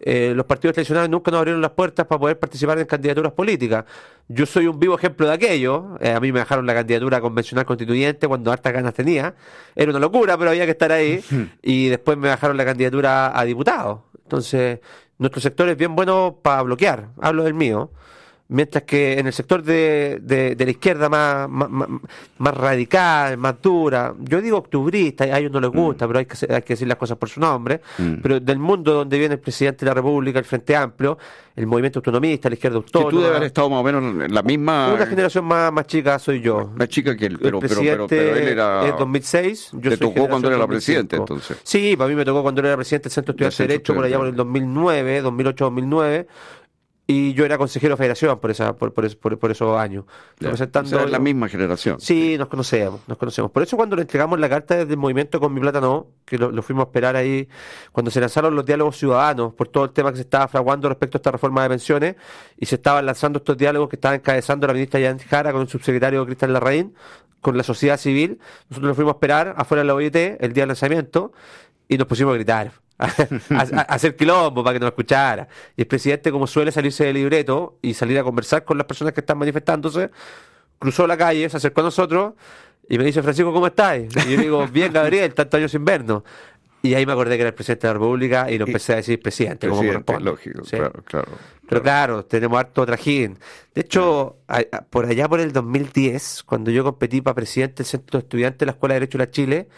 eh, 0.00 0.32
los 0.34 0.44
partidos 0.44 0.74
tradicionales 0.74 1.08
nunca 1.08 1.30
nos 1.30 1.38
abrieron 1.38 1.62
las 1.62 1.70
puertas 1.70 2.06
para 2.06 2.18
poder 2.18 2.38
participar 2.38 2.78
en 2.78 2.86
candidaturas 2.86 3.32
políticas. 3.32 3.84
Yo 4.28 4.44
soy 4.44 4.66
un 4.66 4.78
vivo 4.78 4.96
ejemplo 4.96 5.26
de 5.26 5.32
aquello. 5.32 5.96
Eh, 6.00 6.12
a 6.12 6.20
mí 6.20 6.32
me 6.32 6.40
dejaron 6.40 6.66
la 6.66 6.74
candidatura 6.74 7.20
convencional 7.20 7.64
constituyente 7.64 8.28
cuando 8.28 8.52
hartas 8.52 8.72
ganas 8.72 8.94
tenía. 8.94 9.34
Era 9.74 9.90
una 9.90 10.00
locura, 10.00 10.36
pero 10.36 10.50
había 10.50 10.64
que 10.64 10.72
estar 10.72 10.92
ahí. 10.92 11.24
y 11.62 11.88
después 11.88 12.18
me 12.18 12.28
bajaron 12.28 12.56
la 12.56 12.64
candidatura 12.64 13.38
a 13.38 13.44
diputado. 13.44 14.04
Entonces, 14.22 14.80
nuestro 15.18 15.40
sector 15.40 15.68
es 15.68 15.76
bien 15.76 15.94
bueno 15.94 16.38
para 16.42 16.62
bloquear. 16.62 17.08
Hablo 17.20 17.44
del 17.44 17.54
mío. 17.54 17.90
Mientras 18.46 18.84
que 18.84 19.18
en 19.18 19.26
el 19.26 19.32
sector 19.32 19.62
de, 19.62 20.18
de, 20.20 20.64
la 20.64 20.70
izquierda 20.70 21.08
más, 21.08 21.48
más, 21.48 22.54
radical, 22.54 23.38
más 23.38 23.54
dura, 23.62 24.14
yo 24.20 24.42
digo 24.42 24.58
octubrista, 24.58 25.24
a 25.24 25.38
ellos 25.38 25.50
no 25.50 25.60
les 25.60 25.72
mm. 25.72 25.76
gusta, 25.76 26.06
pero 26.06 26.18
hay 26.18 26.26
que, 26.26 26.36
hay 26.52 26.60
que 26.60 26.74
decir 26.74 26.86
las 26.86 26.98
cosas 26.98 27.16
por 27.16 27.30
su 27.30 27.40
nombre, 27.40 27.80
mm. 27.96 28.16
pero 28.22 28.40
del 28.40 28.58
mundo 28.58 28.92
donde 28.92 29.18
viene 29.18 29.36
el 29.36 29.40
presidente 29.40 29.86
de 29.86 29.90
la 29.90 29.94
República, 29.94 30.38
el 30.38 30.44
Frente 30.44 30.76
Amplio, 30.76 31.16
el 31.56 31.66
movimiento 31.66 32.00
autonomista, 32.00 32.50
la 32.50 32.56
izquierda 32.56 32.76
autónoma. 32.76 33.10
Que 33.10 33.16
tú 33.16 33.22
debes 33.22 33.36
haber 33.36 33.46
estado 33.46 33.70
más 33.70 33.80
o 33.80 33.82
menos 33.82 34.24
en 34.24 34.34
la 34.34 34.42
misma... 34.42 34.92
Una 34.92 35.06
generación 35.06 35.46
más, 35.46 35.72
más 35.72 35.86
chica 35.86 36.18
soy 36.18 36.42
yo. 36.42 36.70
Más 36.76 36.88
chica 36.88 37.16
que 37.16 37.24
él, 37.24 37.38
pero, 37.38 37.60
pero, 37.60 37.80
pero, 37.80 38.06
pero, 38.06 38.36
él 38.36 38.48
era... 38.48 38.86
En 38.86 38.96
2006. 38.98 39.70
Yo 39.72 39.90
¿Te 39.90 39.96
tocó 39.96 40.28
cuando 40.28 40.52
era 40.52 40.66
presidente 40.66 41.16
entonces? 41.16 41.56
Sí, 41.62 41.96
para 41.96 42.10
mí 42.10 42.14
me 42.14 42.26
tocó 42.26 42.42
cuando 42.42 42.60
era 42.60 42.76
presidente 42.76 43.04
del 43.04 43.12
Centro 43.12 43.32
Estudiante 43.32 43.62
de 43.62 43.68
Derecho, 43.68 43.94
por 43.94 44.04
allá 44.04 44.18
por 44.18 44.26
el 44.26 44.36
2009, 44.36 45.24
2008-2009 45.24 46.26
y 47.06 47.34
yo 47.34 47.44
era 47.44 47.58
consejero 47.58 47.94
de 47.94 47.96
federación 47.98 48.38
por 48.40 48.50
esa 48.50 48.74
por, 48.76 48.94
por, 48.94 49.38
por, 49.38 49.50
esos 49.50 49.78
años. 49.78 50.04
Representando 50.40 51.06
la 51.06 51.18
misma 51.18 51.48
generación. 51.48 52.00
Sí 52.00 52.36
nos 52.38 52.48
conocemos 52.48 53.00
nos 53.06 53.18
conocemos. 53.18 53.50
Por 53.50 53.62
eso 53.62 53.76
cuando 53.76 53.94
le 53.94 54.02
entregamos 54.02 54.40
la 54.40 54.48
carta 54.48 54.76
desde 54.76 54.92
el 54.92 54.96
movimiento 54.96 55.38
con 55.38 55.52
mi 55.52 55.60
plata 55.60 55.80
no 55.80 56.06
que 56.24 56.38
lo, 56.38 56.62
fuimos 56.62 56.84
a 56.84 56.88
esperar 56.88 57.16
ahí 57.16 57.46
cuando 57.92 58.10
se 58.10 58.20
lanzaron 58.20 58.54
los 58.54 58.64
diálogos 58.64 58.96
ciudadanos 58.96 59.52
por 59.52 59.68
todo 59.68 59.84
el 59.84 59.90
tema 59.90 60.10
que 60.10 60.16
se 60.16 60.22
estaba 60.22 60.48
fraguando 60.48 60.88
respecto 60.88 61.18
a 61.18 61.18
esta 61.18 61.30
reforma 61.30 61.62
de 61.62 61.68
pensiones 61.68 62.16
y 62.56 62.64
se 62.64 62.76
estaban 62.76 63.04
lanzando 63.04 63.38
estos 63.38 63.58
diálogos 63.58 63.90
que 63.90 63.96
estaba 63.96 64.14
encabezando 64.14 64.66
la 64.66 64.72
ministra 64.72 65.00
Jan 65.00 65.18
Jara 65.18 65.52
con 65.52 65.60
el 65.60 65.68
subsecretario 65.68 66.24
Cristian 66.24 66.54
Larraín 66.54 66.94
con 67.42 67.58
la 67.58 67.62
sociedad 67.62 67.98
civil 67.98 68.38
nosotros 68.70 68.88
nos 68.88 68.96
fuimos 68.96 69.12
a 69.12 69.16
esperar 69.16 69.54
afuera 69.58 69.82
de 69.82 69.88
la 69.88 69.94
OIT 69.94 70.16
el 70.16 70.54
día 70.54 70.62
del 70.62 70.68
lanzamiento 70.68 71.32
y 71.86 71.98
nos 71.98 72.06
pusimos 72.06 72.32
a 72.32 72.36
gritar 72.36 72.83
a, 73.50 73.80
hacer 73.82 74.16
quilombo 74.16 74.62
para 74.62 74.74
que 74.74 74.80
nos 74.80 74.88
escuchara. 74.88 75.48
Y 75.76 75.82
el 75.82 75.86
presidente, 75.86 76.30
como 76.30 76.46
suele 76.46 76.72
salirse 76.72 77.04
del 77.04 77.14
libreto 77.14 77.78
y 77.82 77.94
salir 77.94 78.18
a 78.18 78.24
conversar 78.24 78.64
con 78.64 78.78
las 78.78 78.86
personas 78.86 79.12
que 79.12 79.20
están 79.20 79.38
manifestándose, 79.38 80.10
cruzó 80.78 81.06
la 81.06 81.16
calle, 81.16 81.48
se 81.48 81.56
acercó 81.56 81.80
a 81.80 81.84
nosotros 81.84 82.34
y 82.88 82.98
me 82.98 83.04
dice, 83.04 83.22
Francisco, 83.22 83.52
¿cómo 83.52 83.66
estás? 83.66 83.98
Y 83.98 84.08
yo 84.08 84.40
digo, 84.40 84.66
bien, 84.68 84.92
Gabriel, 84.92 85.32
tantos 85.34 85.58
años 85.58 85.70
sin 85.70 85.84
vernos. 85.84 86.22
Y 86.82 86.92
ahí 86.92 87.06
me 87.06 87.12
acordé 87.12 87.36
que 87.36 87.40
era 87.40 87.48
el 87.48 87.54
presidente 87.54 87.86
de 87.86 87.94
la 87.94 87.98
República 87.98 88.50
y 88.50 88.58
lo 88.58 88.66
empecé 88.66 88.92
a 88.92 88.96
decir 88.96 89.18
presidente, 89.18 89.66
como 89.68 89.82
corresponde. 89.82 90.22
Lógico, 90.22 90.62
claro, 90.68 91.02
claro, 91.06 91.32
Pero 91.66 91.82
claro, 91.82 92.24
tenemos 92.26 92.58
harto 92.58 92.84
trajín. 92.84 93.38
De 93.74 93.80
hecho, 93.80 94.36
por 94.90 95.06
allá 95.06 95.26
por 95.26 95.40
el 95.40 95.50
2010, 95.50 96.42
cuando 96.44 96.70
yo 96.70 96.84
competí 96.84 97.22
para 97.22 97.36
presidente 97.36 97.76
del 97.76 97.86
Centro 97.86 98.18
de 98.18 98.24
Estudiantes 98.24 98.58
de 98.58 98.66
la 98.66 98.72
Escuela 98.72 98.92
de 98.92 99.00
Derecho 99.00 99.16
de 99.16 99.24
la 99.24 99.30
Chile, 99.30 99.68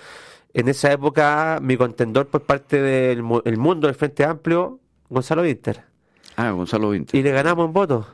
en 0.55 0.69
esa 0.69 0.93
época 0.93 1.59
mi 1.62 1.76
contendor 1.76 2.29
por 2.29 2.43
parte 2.43 2.81
del 2.81 3.23
mundo 3.23 3.87
del 3.87 3.95
Frente 3.95 4.25
Amplio, 4.25 4.81
Gonzalo 5.09 5.43
Winter. 5.43 5.85
Ah, 6.37 6.50
Gonzalo 6.50 6.91
Winter. 6.91 7.19
Y 7.19 7.23
le 7.23 7.31
ganamos 7.31 7.67
en 7.67 7.73
voto. 7.73 8.07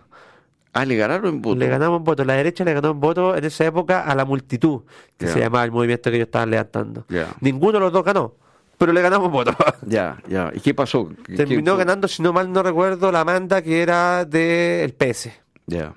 Ah, 0.72 0.84
le 0.86 0.96
ganaron 0.96 1.34
en 1.34 1.42
voto. 1.42 1.58
Le 1.58 1.68
ganamos 1.68 1.98
en 1.98 2.04
voto. 2.04 2.24
La 2.24 2.34
derecha 2.34 2.64
le 2.64 2.72
ganó 2.72 2.90
en 2.92 3.00
voto 3.00 3.36
en 3.36 3.44
esa 3.44 3.66
época 3.66 4.04
a 4.04 4.14
la 4.14 4.24
multitud, 4.24 4.82
que 5.18 5.26
se 5.26 5.40
llamaba 5.40 5.64
el 5.64 5.70
movimiento 5.70 6.10
que 6.10 6.16
ellos 6.16 6.26
estaban 6.26 6.50
levantando. 6.50 7.04
Ninguno 7.40 7.72
de 7.72 7.80
los 7.80 7.92
dos 7.92 8.04
ganó, 8.04 8.34
pero 8.78 8.92
le 8.92 9.02
ganamos 9.02 9.26
en 9.26 9.32
voto. 9.32 9.56
Ya, 9.86 10.18
ya. 10.28 10.50
¿Y 10.54 10.60
qué 10.60 10.74
pasó? 10.74 11.10
Terminó 11.36 11.76
ganando, 11.76 12.08
si 12.08 12.22
no 12.22 12.32
mal 12.32 12.50
no 12.50 12.62
recuerdo, 12.62 13.12
la 13.12 13.24
manda 13.24 13.60
que 13.60 13.82
era 13.82 14.24
del 14.24 14.94
PS. 14.94 15.30
Ya. 15.66 15.92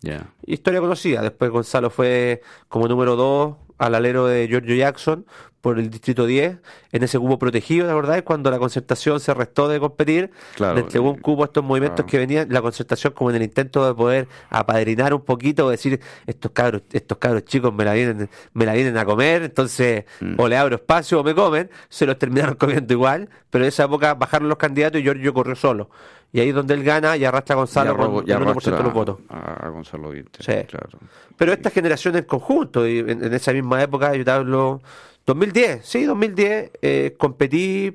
Ya. 0.00 0.26
Historia 0.46 0.80
conocida. 0.80 1.22
Después 1.22 1.50
Gonzalo 1.50 1.90
fue 1.90 2.42
como 2.68 2.88
número 2.88 3.14
dos 3.14 3.56
al 3.82 3.96
alero 3.96 4.26
de 4.26 4.46
Giorgio 4.48 4.76
Jackson 4.76 5.26
por 5.60 5.78
el 5.78 5.90
distrito 5.90 6.26
10, 6.26 6.58
en 6.90 7.02
ese 7.04 7.18
cubo 7.20 7.38
protegido, 7.38 7.86
¿de 7.86 7.94
verdad? 7.94 8.24
Cuando 8.24 8.50
la 8.50 8.58
concertación 8.58 9.20
se 9.20 9.32
restó 9.32 9.68
de 9.68 9.78
competir, 9.78 10.32
le 10.58 10.80
entregó 10.80 11.10
un 11.10 11.18
cubo 11.18 11.44
a 11.44 11.46
estos 11.46 11.62
movimientos 11.62 12.04
que 12.04 12.18
venían, 12.18 12.48
la 12.50 12.60
concertación 12.60 13.12
como 13.12 13.30
en 13.30 13.36
el 13.36 13.42
intento 13.42 13.86
de 13.86 13.94
poder 13.94 14.28
apadrinar 14.50 15.14
un 15.14 15.20
poquito, 15.24 15.70
decir, 15.70 16.00
estos 16.26 16.50
cabros, 16.50 16.82
estos 16.92 17.18
cabros 17.18 17.44
chicos 17.44 17.72
me 17.72 17.84
la 17.84 17.94
vienen, 17.94 18.28
me 18.54 18.66
la 18.66 18.74
vienen 18.74 18.98
a 18.98 19.04
comer, 19.04 19.42
entonces 19.42 20.04
mm. 20.20 20.34
o 20.36 20.48
le 20.48 20.56
abro 20.56 20.74
espacio 20.74 21.20
o 21.20 21.24
me 21.24 21.32
comen, 21.32 21.70
se 21.88 22.06
los 22.06 22.18
terminaron 22.18 22.54
comiendo 22.58 22.92
igual, 22.92 23.28
pero 23.48 23.64
en 23.64 23.68
esa 23.68 23.84
época 23.84 24.14
bajaron 24.14 24.48
los 24.48 24.58
candidatos 24.58 25.00
y 25.00 25.04
Giorgio 25.04 25.32
corrió 25.32 25.54
solo. 25.54 25.90
Y 26.32 26.40
ahí 26.40 26.48
es 26.48 26.54
donde 26.54 26.72
él 26.72 26.82
gana 26.82 27.16
y 27.16 27.24
arrastra 27.24 27.54
a 27.54 27.56
Gonzalo 27.58 27.96
con 27.96 28.28
el 28.28 28.38
1% 28.38 28.62
de 28.62 28.82
los 28.82 28.92
votos. 28.92 29.18
A, 29.28 29.68
Gonzalo 29.68 30.10
sí. 30.12 30.52
claro. 30.66 30.88
Pero 31.36 31.52
esta 31.52 31.68
generación 31.68 32.16
en 32.16 32.24
conjunto, 32.24 32.88
y 32.88 33.00
en, 33.00 33.34
esa 33.34 33.52
misma 33.52 33.82
época, 33.82 34.14
yo 34.14 34.24
te 34.24 34.30
hablo, 34.30 34.80
2010, 35.26 35.84
sí, 35.84 36.04
2010, 36.04 36.70
eh, 36.80 37.14
competí 37.18 37.92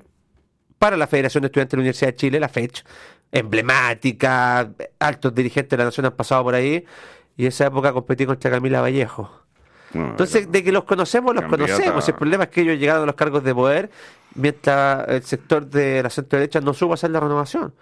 para 0.77 0.95
la 0.97 1.07
Federación 1.07 1.41
de 1.41 1.47
Estudiantes 1.47 1.71
de 1.71 1.77
la 1.77 1.81
Universidad 1.81 2.11
de 2.11 2.15
Chile, 2.15 2.39
la 2.39 2.49
FECH, 2.49 2.83
emblemática, 3.31 4.71
altos 4.99 5.33
dirigentes 5.33 5.71
de 5.71 5.77
la 5.77 5.85
nación 5.85 6.05
han 6.05 6.15
pasado 6.15 6.43
por 6.43 6.53
ahí, 6.53 6.85
y 7.35 7.43
en 7.43 7.47
esa 7.47 7.65
época 7.65 7.91
competí 7.91 8.27
contra 8.27 8.51
Camila 8.51 8.81
Vallejo. 8.81 9.31
Entonces, 9.93 10.51
de 10.51 10.63
que 10.63 10.71
los 10.71 10.83
conocemos, 10.83 11.33
los 11.33 11.45
conocemos. 11.45 12.07
El 12.07 12.15
problema 12.15 12.43
es 12.43 12.49
que 12.49 12.61
ellos 12.61 12.77
llegaron 12.77 13.03
a 13.03 13.05
los 13.05 13.15
cargos 13.15 13.43
de 13.43 13.55
poder 13.55 13.89
mientras 14.35 15.07
el 15.07 15.23
sector 15.23 15.65
de 15.65 16.03
la 16.03 16.09
centro 16.09 16.37
derecha 16.37 16.59
no 16.61 16.73
supo 16.73 16.93
hacer 16.93 17.09
la 17.11 17.19
renovación. 17.19 17.73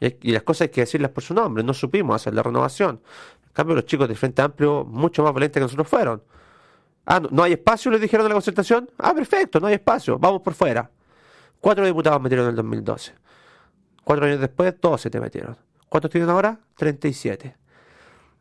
Y, 0.00 0.32
las 0.32 0.42
cosas 0.42 0.62
hay 0.62 0.68
que 0.70 0.80
decirlas 0.80 1.10
por 1.10 1.22
su 1.22 1.34
nombre, 1.34 1.62
no 1.62 1.74
supimos 1.74 2.16
hacer 2.16 2.34
la 2.34 2.42
renovación. 2.42 3.00
En 3.46 3.52
cambio, 3.52 3.76
los 3.76 3.84
chicos 3.84 4.08
del 4.08 4.16
Frente 4.16 4.40
Amplio, 4.40 4.84
mucho 4.84 5.22
más 5.22 5.32
valientes 5.32 5.60
que 5.60 5.64
nosotros 5.64 5.88
fueron. 5.88 6.22
Ah, 7.04 7.20
no, 7.30 7.42
hay 7.42 7.52
espacio, 7.52 7.90
les 7.90 8.00
dijeron 8.00 8.24
de 8.24 8.30
la 8.30 8.34
concertación. 8.34 8.88
Ah, 8.98 9.12
perfecto, 9.12 9.60
no 9.60 9.66
hay 9.66 9.74
espacio, 9.74 10.18
vamos 10.18 10.40
por 10.42 10.54
fuera. 10.54 10.90
Cuatro 11.60 11.84
diputados 11.84 12.20
metieron 12.22 12.46
en 12.46 12.50
el 12.50 12.56
2012. 12.56 13.12
Cuatro 14.02 14.24
años 14.24 14.40
después, 14.40 14.74
todos 14.80 15.00
se 15.00 15.10
te 15.10 15.20
metieron. 15.20 15.56
¿Cuántos 15.88 16.10
tienen 16.10 16.30
ahora? 16.30 16.58
37. 16.76 17.56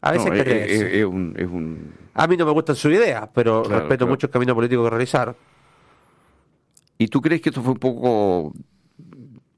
A 0.02 0.12
veces 0.12 0.32
es, 0.48 1.04
un, 1.04 1.94
A 2.14 2.26
mí 2.28 2.38
no 2.38 2.46
me 2.46 2.52
gustan 2.52 2.76
sus 2.76 2.94
ideas, 2.94 3.28
pero 3.34 3.64
respeto 3.64 4.08
mucho 4.08 4.28
el 4.28 4.32
camino 4.32 4.56
político 4.56 4.84
que 4.84 4.90
realizaron. 4.90 5.36
¿Y 6.98 7.08
tú 7.08 7.22
crees 7.22 7.42
que 7.42 7.50
esto 7.50 7.62
fue 7.62 7.74
un 7.74 7.80
poco 7.80 8.54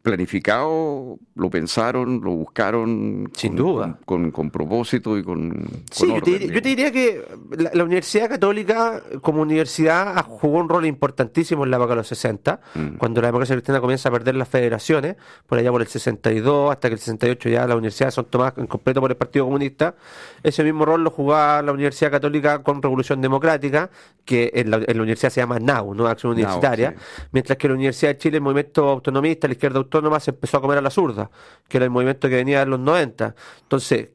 planificado, 0.02 1.20
lo 1.36 1.50
pensaron, 1.50 2.22
lo 2.24 2.32
buscaron. 2.32 3.32
Sin 3.36 3.56
duda. 3.56 4.00
Con, 4.06 4.32
propósito 4.52 5.18
y 5.18 5.24
con. 5.24 5.68
Sí, 5.92 6.08
yo, 6.08 6.22
te, 6.22 6.62
diría 6.62 6.92
que 6.92 7.24
la, 7.52 7.84
Universidad 7.84 8.30
Católica, 8.30 9.02
como 9.22 9.42
universidad, 9.42 10.24
jugó 10.26 10.60
un 10.60 10.70
rol 10.70 10.86
importantísimo 10.86 11.64
en 11.64 11.72
la 11.72 11.78
época 11.78 11.92
de 11.92 11.96
los 11.98 12.08
60, 12.08 12.60
mm. 12.74 12.88
cuando 12.98 13.22
la 13.22 13.28
democracia 13.28 13.56
cristiana 13.56 13.80
comienza 13.80 14.10
a 14.10 14.12
perder 14.12 14.36
las 14.36 14.50
federaciones, 14.50 15.16
por 15.48 15.60
allá 15.60 15.72
por 15.72 15.82
el 15.82 15.88
62, 15.88 16.72
hasta 16.72 16.90
que 16.90 16.94
el 16.94 17.00
68 17.00 17.50
ya 17.50 17.68
las 17.68 17.78
universidades 17.78 18.16
son 18.16 18.26
tomadas 18.26 18.58
en 18.58 18.68
completo 18.68 19.02
por 19.02 19.12
el 19.12 19.18
Partido 19.18 19.46
Comunista. 19.46 19.96
Ese 20.44 20.64
mismo 20.64 20.86
rol 20.86 21.04
lo 21.04 21.12
jugaba 21.12 21.62
la 21.62 21.72
Universidad 21.72 22.12
Católica 22.12 22.64
con 22.64 22.82
Revolución 22.82 23.22
Democrática, 23.22 23.90
que 24.26 24.52
en 24.56 24.72
la, 24.72 24.78
universidad 24.78 25.30
se 25.32 25.42
llama 25.42 25.60
NAU, 25.60 25.94
¿no? 25.94 26.08
Acción 26.08 26.34
Universitaria, 26.34 26.96
mientras 27.32 27.58
que 27.58 27.68
la 27.68 27.74
Universidad 27.76 28.12
de 28.12 28.18
Chile, 28.18 28.38
el 28.38 28.44
movimiento 28.44 28.90
autonomista, 28.90 29.48
la 29.48 29.54
izquierda 29.54 29.80
autónoma 29.98 30.20
se 30.20 30.32
empezó 30.32 30.58
a 30.58 30.62
comer 30.62 30.78
a 30.78 30.82
la 30.82 30.90
zurda, 30.90 31.30
que 31.68 31.78
era 31.78 31.86
el 31.86 31.92
movimiento 31.92 32.30
que 32.30 32.36
venía 32.36 32.62
en 32.62 32.70
los 32.70 32.80
90. 32.80 33.36
Entonces, 33.62 34.10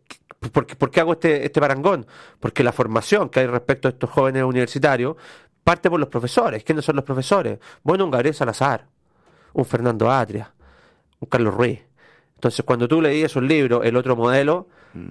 ¿por 0.52 0.66
qué, 0.66 0.76
por 0.76 0.90
qué 0.90 1.00
hago 1.00 1.12
este, 1.12 1.44
este 1.44 1.60
parangón? 1.60 2.06
Porque 2.40 2.64
la 2.64 2.72
formación 2.72 3.28
que 3.28 3.40
hay 3.40 3.46
respecto 3.46 3.88
a 3.88 3.90
estos 3.90 4.10
jóvenes 4.10 4.42
universitarios 4.42 5.16
parte 5.62 5.90
por 5.90 5.98
los 5.98 6.08
profesores. 6.08 6.62
¿Quiénes 6.62 6.84
son 6.84 6.94
los 6.94 7.04
profesores? 7.04 7.58
Bueno, 7.82 8.04
un 8.04 8.10
Gabriel 8.12 8.34
Salazar, 8.34 8.86
un 9.52 9.64
Fernando 9.64 10.10
Atria, 10.10 10.54
un 11.18 11.28
Carlos 11.28 11.54
Ruiz. 11.54 11.80
Entonces, 12.36 12.64
cuando 12.64 12.86
tú 12.86 13.02
leías 13.02 13.34
un 13.34 13.48
libro, 13.48 13.82
El 13.82 13.96
otro 13.96 14.14
modelo. 14.14 14.68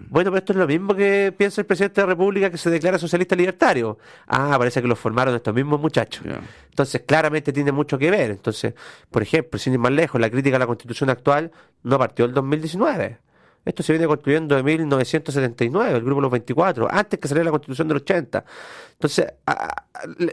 Bueno, 0.09 0.31
pero 0.31 0.37
esto 0.37 0.53
es 0.53 0.59
lo 0.59 0.67
mismo 0.67 0.95
que 0.95 1.33
piensa 1.37 1.61
el 1.61 1.67
presidente 1.67 2.01
de 2.01 2.07
la 2.07 2.13
República 2.13 2.49
que 2.49 2.57
se 2.57 2.69
declara 2.69 2.97
socialista 2.97 3.35
libertario. 3.35 3.97
Ah, 4.27 4.55
parece 4.57 4.81
que 4.81 4.87
lo 4.87 4.95
formaron 4.95 5.35
estos 5.35 5.53
mismos 5.53 5.79
muchachos. 5.79 6.23
Entonces, 6.69 7.03
claramente 7.05 7.53
tiene 7.53 7.71
mucho 7.71 7.97
que 7.97 8.09
ver. 8.09 8.31
Entonces, 8.31 8.73
por 9.09 9.21
ejemplo, 9.21 9.59
sin 9.59 9.73
ir 9.73 9.79
más 9.79 9.91
lejos, 9.91 10.19
la 10.19 10.29
crítica 10.29 10.55
a 10.55 10.59
la 10.59 10.67
constitución 10.67 11.09
actual 11.09 11.51
no 11.83 11.97
partió 11.97 12.25
el 12.25 12.33
2019. 12.33 13.19
Esto 13.65 13.81
se 13.81 13.93
viene 13.93 14.05
construyendo 14.05 14.57
en 14.57 14.63
1979, 14.63 15.97
el 15.97 16.03
grupo 16.03 16.21
Los 16.21 16.31
24, 16.31 16.87
antes 16.89 17.19
que 17.19 17.27
saliera 17.27 17.45
la 17.45 17.51
constitución 17.51 17.87
del 17.87 17.97
80. 17.97 18.45
Entonces, 18.93 19.33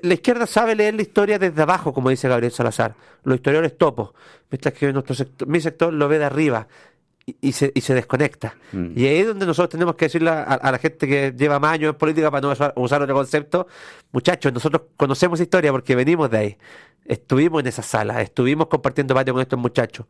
la 0.02 0.14
izquierda 0.14 0.46
sabe 0.46 0.74
leer 0.74 0.94
la 0.94 1.02
historia 1.02 1.38
desde 1.38 1.62
abajo, 1.62 1.94
como 1.94 2.10
dice 2.10 2.28
Gabriel 2.28 2.52
Salazar. 2.52 2.94
Los 3.24 3.36
historiadores 3.36 3.78
topos, 3.78 4.10
mientras 4.50 4.74
que 4.74 4.92
nuestro 4.92 5.14
sector, 5.14 5.48
mi 5.48 5.60
sector 5.60 5.94
lo 5.94 6.08
ve 6.08 6.18
de 6.18 6.26
arriba 6.26 6.68
y, 7.26 7.52
se, 7.52 7.72
y 7.74 7.80
se 7.80 7.94
desconecta. 7.94 8.54
Mm. 8.72 8.92
Y 8.96 9.06
ahí 9.06 9.18
es 9.18 9.26
donde 9.26 9.46
nosotros 9.46 9.70
tenemos 9.70 9.94
que 9.94 10.06
decirle 10.06 10.30
a, 10.30 10.70
la 10.70 10.78
gente 10.78 11.06
que 11.06 11.32
lleva 11.36 11.58
más 11.58 11.72
años 11.72 11.90
en 11.90 11.98
política 11.98 12.30
para 12.30 12.40
no 12.40 12.52
usar, 12.52 12.72
usar 12.76 13.02
otro 13.02 13.14
concepto, 13.14 13.66
muchachos, 14.12 14.52
nosotros 14.52 14.82
conocemos 14.96 15.40
historia 15.40 15.70
porque 15.70 15.94
venimos 15.94 16.30
de 16.30 16.38
ahí. 16.38 16.56
Estuvimos 17.04 17.60
en 17.60 17.66
esa 17.66 17.82
sala, 17.82 18.22
estuvimos 18.22 18.68
compartiendo 18.68 19.14
patio 19.14 19.34
con 19.34 19.42
estos 19.42 19.58
muchachos. 19.58 20.06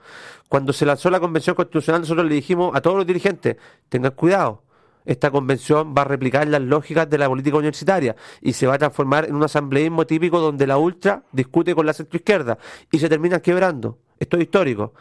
Cuando 0.49 0.73
se 0.73 0.85
lanzó 0.85 1.11
la 1.11 1.21
convención 1.21 1.57
constitucional, 1.57 2.03
nosotros 2.03 2.27
le 2.27 2.35
dijimos 2.35 2.75
a 2.75 2.83
todos 2.83 2.97
los 2.97 3.07
dirigentes, 3.07 3.57
tengan 3.89 4.13
cuidado, 4.13 4.63
esta 5.05 5.31
convención 5.31 5.95
va 5.97 6.03
a 6.03 6.05
replicar 6.05 6.47
las 6.49 6.61
lógicas 6.61 7.09
de 7.09 7.19
la 7.19 7.29
política 7.29 7.57
universitaria 7.57 8.15
y 8.41 8.53
se 8.53 8.67
va 8.67 8.75
a 8.75 8.79
transformar 8.79 9.25
en 9.25 9.35
un 9.35 9.43
asambleísmo 9.43 10.07
típico 10.07 10.39
donde 10.39 10.67
la 10.67 10.77
ultra 10.77 11.25
discute 11.33 11.75
con 11.75 11.87
la 11.87 11.93
centroizquierda 11.93 12.59
y 12.91 12.99
se 12.99 13.09
termina 13.09 13.41
quebrando. 13.41 13.99
Esto 14.19 14.37
es 14.37 14.45
histórico. 14.45 14.93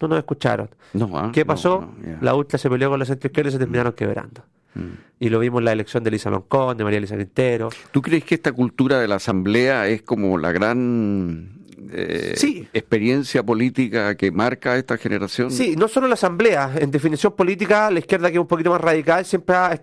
No 0.00 0.08
nos 0.08 0.18
escucharon. 0.18 0.70
Ah, 1.12 1.30
¿Qué 1.32 1.44
pasó? 1.44 1.88
La 2.20 2.34
ultra 2.34 2.58
se 2.58 2.68
peleó 2.68 2.90
con 2.90 2.98
la 2.98 3.04
centroizquierda 3.06 3.48
y 3.48 3.52
se 3.52 3.58
terminaron 3.58 3.92
quebrando. 3.92 4.42
Mm. 4.74 4.80
Y 5.20 5.28
lo 5.28 5.38
vimos 5.38 5.60
en 5.60 5.66
la 5.66 5.72
elección 5.72 6.02
de 6.02 6.10
Lisa 6.10 6.30
Loncón, 6.30 6.76
de 6.76 6.84
María 6.84 6.98
Elisa 6.98 7.16
Quintero. 7.16 7.70
¿Tú 7.92 8.02
crees 8.02 8.24
que 8.24 8.34
esta 8.34 8.52
cultura 8.52 8.98
de 8.98 9.08
la 9.08 9.16
asamblea 9.16 9.86
es 9.88 10.02
como 10.02 10.36
la 10.36 10.52
gran 10.52 11.63
eh, 11.92 12.34
sí. 12.36 12.68
experiencia 12.72 13.42
política 13.42 14.14
que 14.16 14.30
marca 14.30 14.76
esta 14.76 14.96
generación. 14.96 15.50
Sí, 15.50 15.74
no 15.76 15.88
solo 15.88 16.08
la 16.08 16.14
Asamblea. 16.14 16.72
En 16.76 16.90
definición 16.90 17.34
política, 17.34 17.90
la 17.90 17.98
izquierda, 17.98 18.28
que 18.28 18.34
es 18.34 18.40
un 18.40 18.46
poquito 18.46 18.70
más 18.70 18.80
radical, 18.80 19.24
siempre 19.24 19.56
ha, 19.56 19.78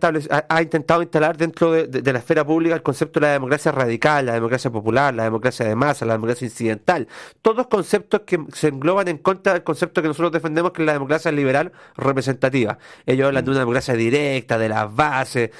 ha, 0.49 0.61
intentado 0.61 1.01
instalar 1.01 1.37
dentro 1.37 1.71
de, 1.71 2.13
la 2.13 2.19
esfera 2.19 2.45
pública 2.45 2.75
el 2.75 2.81
concepto 2.81 3.19
de 3.19 3.27
la 3.27 3.33
democracia 3.33 3.71
radical, 3.71 4.25
la 4.25 4.33
democracia 4.33 4.71
popular, 4.71 5.13
la 5.13 5.23
democracia 5.23 5.65
de 5.65 5.75
masa, 5.75 6.05
la 6.05 6.13
democracia 6.13 6.45
incidental. 6.45 7.07
Todos 7.41 7.67
conceptos 7.67 8.21
que 8.25 8.39
se 8.53 8.69
engloban 8.69 9.07
en 9.07 9.17
contra 9.17 9.53
del 9.53 9.63
concepto 9.63 10.01
que 10.01 10.07
nosotros 10.07 10.31
defendemos, 10.31 10.71
que 10.71 10.81
es 10.81 10.85
la 10.85 10.93
democracia 10.93 11.31
liberal 11.31 11.71
representativa. 11.97 12.77
Ellos 13.05 13.27
hablan 13.27 13.45
de 13.45 13.51
una 13.51 13.59
democracia 13.59 13.93
directa, 13.93 14.57
de 14.57 14.69
las 14.69 14.93
bases 14.93 15.51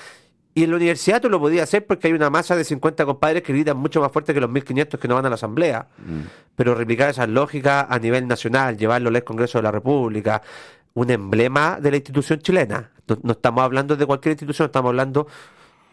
y 0.53 0.63
en 0.63 0.69
la 0.69 0.75
universidad 0.75 1.21
tú 1.21 1.29
lo 1.29 1.39
podías 1.39 1.63
hacer 1.63 1.85
porque 1.85 2.07
hay 2.07 2.13
una 2.13 2.29
masa 2.29 2.55
de 2.55 2.65
50 2.65 3.05
compadres 3.05 3.41
que 3.41 3.53
gritan 3.53 3.77
mucho 3.77 4.01
más 4.01 4.11
fuerte 4.11 4.33
que 4.33 4.41
los 4.41 4.49
1500 4.49 4.99
que 4.99 5.07
no 5.07 5.15
van 5.15 5.25
a 5.25 5.29
la 5.29 5.35
asamblea. 5.35 5.87
Mm. 5.97 6.21
Pero 6.55 6.75
replicar 6.75 7.09
esas 7.09 7.29
lógicas 7.29 7.85
a 7.89 7.99
nivel 7.99 8.27
nacional, 8.27 8.77
llevarlo 8.77 9.09
al 9.09 9.23
Congreso 9.23 9.59
de 9.59 9.63
la 9.63 9.71
República, 9.71 10.41
un 10.93 11.09
emblema 11.09 11.79
de 11.79 11.91
la 11.91 11.97
institución 11.97 12.39
chilena. 12.39 12.91
No, 13.23 13.31
estamos 13.31 13.63
hablando 13.63 13.95
de 13.95 14.05
cualquier 14.05 14.33
institución, 14.33 14.65
estamos 14.65 14.89
hablando 14.89 15.27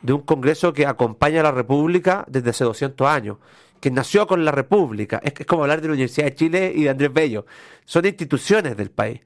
de 0.03 0.13
un 0.13 0.23
Congreso 0.23 0.73
que 0.73 0.87
acompaña 0.87 1.41
a 1.41 1.45
la 1.45 1.53
República 1.53 2.25
desde 2.29 2.51
hace 2.51 2.65
200 2.65 3.07
años, 3.07 3.37
que 3.81 3.93
nació 3.93 4.27
con 4.27 4.45
la 4.45 4.51
República. 4.51 5.21
Es, 5.23 5.35
es 5.39 5.47
como 5.47 5.63
hablar 5.63 5.81
de 5.81 5.87
la 5.87 5.93
Universidad 5.95 6.27
de 6.27 6.35
Chile 6.35 6.73
y 6.75 6.83
de 6.83 6.91
Andrés 6.91 7.13
Bello. 7.13 7.47
Son 7.85 8.05
instituciones 8.05 8.77
del 8.77 8.91
país. 8.91 9.21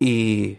Y 0.00 0.58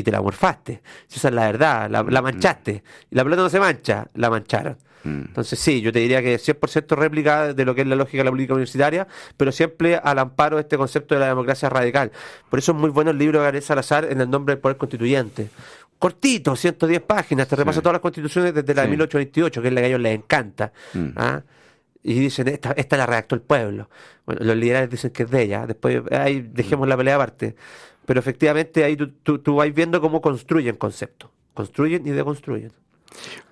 y 0.00 0.02
te 0.02 0.10
la 0.10 0.20
morfaste. 0.20 0.82
Esa 1.10 1.28
es 1.28 1.34
la 1.34 1.46
verdad, 1.46 1.90
la, 1.90 2.02
mm. 2.02 2.22
manchaste. 2.22 2.82
Y 3.10 3.14
la 3.14 3.22
pelota 3.24 3.42
no 3.42 3.50
se 3.50 3.60
mancha, 3.60 4.06
la 4.14 4.30
mancharon. 4.30 4.76
Mm. 5.04 5.20
Entonces 5.28 5.58
sí, 5.58 5.80
yo 5.80 5.92
te 5.92 6.00
diría 6.00 6.22
que 6.22 6.36
100% 6.36 6.96
réplica 6.96 7.54
de 7.54 7.64
lo 7.64 7.74
que 7.74 7.82
es 7.82 7.86
la 7.86 7.96
lógica 7.96 8.18
de 8.18 8.24
la 8.24 8.30
política 8.30 8.54
universitaria, 8.54 9.06
pero 9.36 9.52
siempre 9.52 9.96
al 9.96 10.18
amparo 10.18 10.56
de 10.56 10.62
este 10.62 10.76
concepto 10.76 11.14
de 11.14 11.20
la 11.20 11.28
democracia 11.28 11.68
radical. 11.68 12.12
Por 12.48 12.58
eso 12.58 12.72
es 12.72 12.78
muy 12.78 12.90
bueno 12.90 13.10
el 13.10 13.18
libro 13.18 13.38
de 13.38 13.44
Gabriel 13.44 13.64
Salazar 13.64 14.04
en 14.04 14.20
el 14.20 14.28
nombre 14.28 14.54
del 14.54 14.60
poder 14.60 14.76
constituyente. 14.76 15.48
Cortito, 15.98 16.56
110 16.56 17.02
páginas, 17.02 17.46
te 17.46 17.56
repasa 17.56 17.80
todas 17.80 17.94
las 17.94 18.00
constituciones 18.00 18.54
desde 18.54 18.74
la 18.74 18.82
de 18.82 18.88
1828, 18.88 19.60
que 19.60 19.68
es 19.68 19.74
la 19.74 19.80
que 19.82 19.84
a 19.84 19.88
ellos 19.88 20.00
les 20.00 20.14
encanta. 20.14 20.72
Mm. 20.94 21.08
¿ah? 21.16 21.42
Y 22.02 22.14
dicen, 22.14 22.48
esta, 22.48 22.72
esta 22.72 22.96
la 22.96 23.04
redactó 23.04 23.34
el 23.34 23.42
pueblo. 23.42 23.90
Bueno, 24.24 24.42
los 24.44 24.56
liberales 24.56 24.88
dicen 24.88 25.10
que 25.10 25.24
es 25.24 25.30
de 25.30 25.42
ella, 25.42 25.66
después 25.66 26.00
ahí 26.12 26.40
dejemos 26.40 26.88
la 26.88 26.96
pelea 26.96 27.16
aparte. 27.16 27.54
Pero 28.10 28.18
efectivamente 28.18 28.82
ahí 28.82 28.96
tú, 28.96 29.38
tú, 29.38 29.54
vas 29.54 29.72
viendo 29.72 30.00
cómo 30.00 30.20
construyen 30.20 30.74
conceptos. 30.74 31.30
Construyen 31.54 32.04
y 32.08 32.10
deconstruyen. 32.10 32.72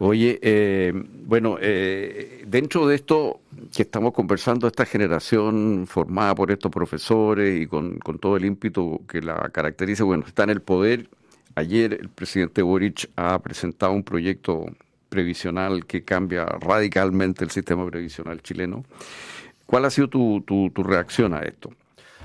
Oye, 0.00 0.40
eh, 0.42 0.92
bueno, 1.26 1.58
eh, 1.60 2.42
dentro 2.44 2.88
de 2.88 2.96
esto 2.96 3.38
que 3.72 3.82
estamos 3.82 4.12
conversando, 4.12 4.66
esta 4.66 4.84
generación 4.84 5.84
formada 5.86 6.34
por 6.34 6.50
estos 6.50 6.72
profesores 6.72 7.62
y 7.62 7.68
con, 7.68 8.00
todo 8.20 8.36
el 8.36 8.46
ímpetu 8.46 9.00
que 9.06 9.22
la 9.22 9.48
caracteriza, 9.50 10.02
bueno, 10.02 10.24
está 10.26 10.42
en 10.42 10.50
el 10.50 10.60
poder. 10.60 11.08
Ayer 11.54 11.92
el 11.92 12.08
presidente 12.08 12.60
Boric 12.60 13.10
ha 13.14 13.38
presentado 13.38 13.92
un 13.92 14.02
proyecto 14.02 14.66
previsional 15.08 15.86
que 15.86 16.02
cambia 16.02 16.46
radicalmente 16.46 17.44
el 17.44 17.52
sistema 17.52 17.86
previsional 17.86 18.42
chileno. 18.42 18.84
¿Cuál 19.66 19.84
ha 19.84 19.90
sido 19.90 20.08
tu 20.08 20.72
reacción 20.74 21.32
a 21.32 21.42
esto? 21.42 21.70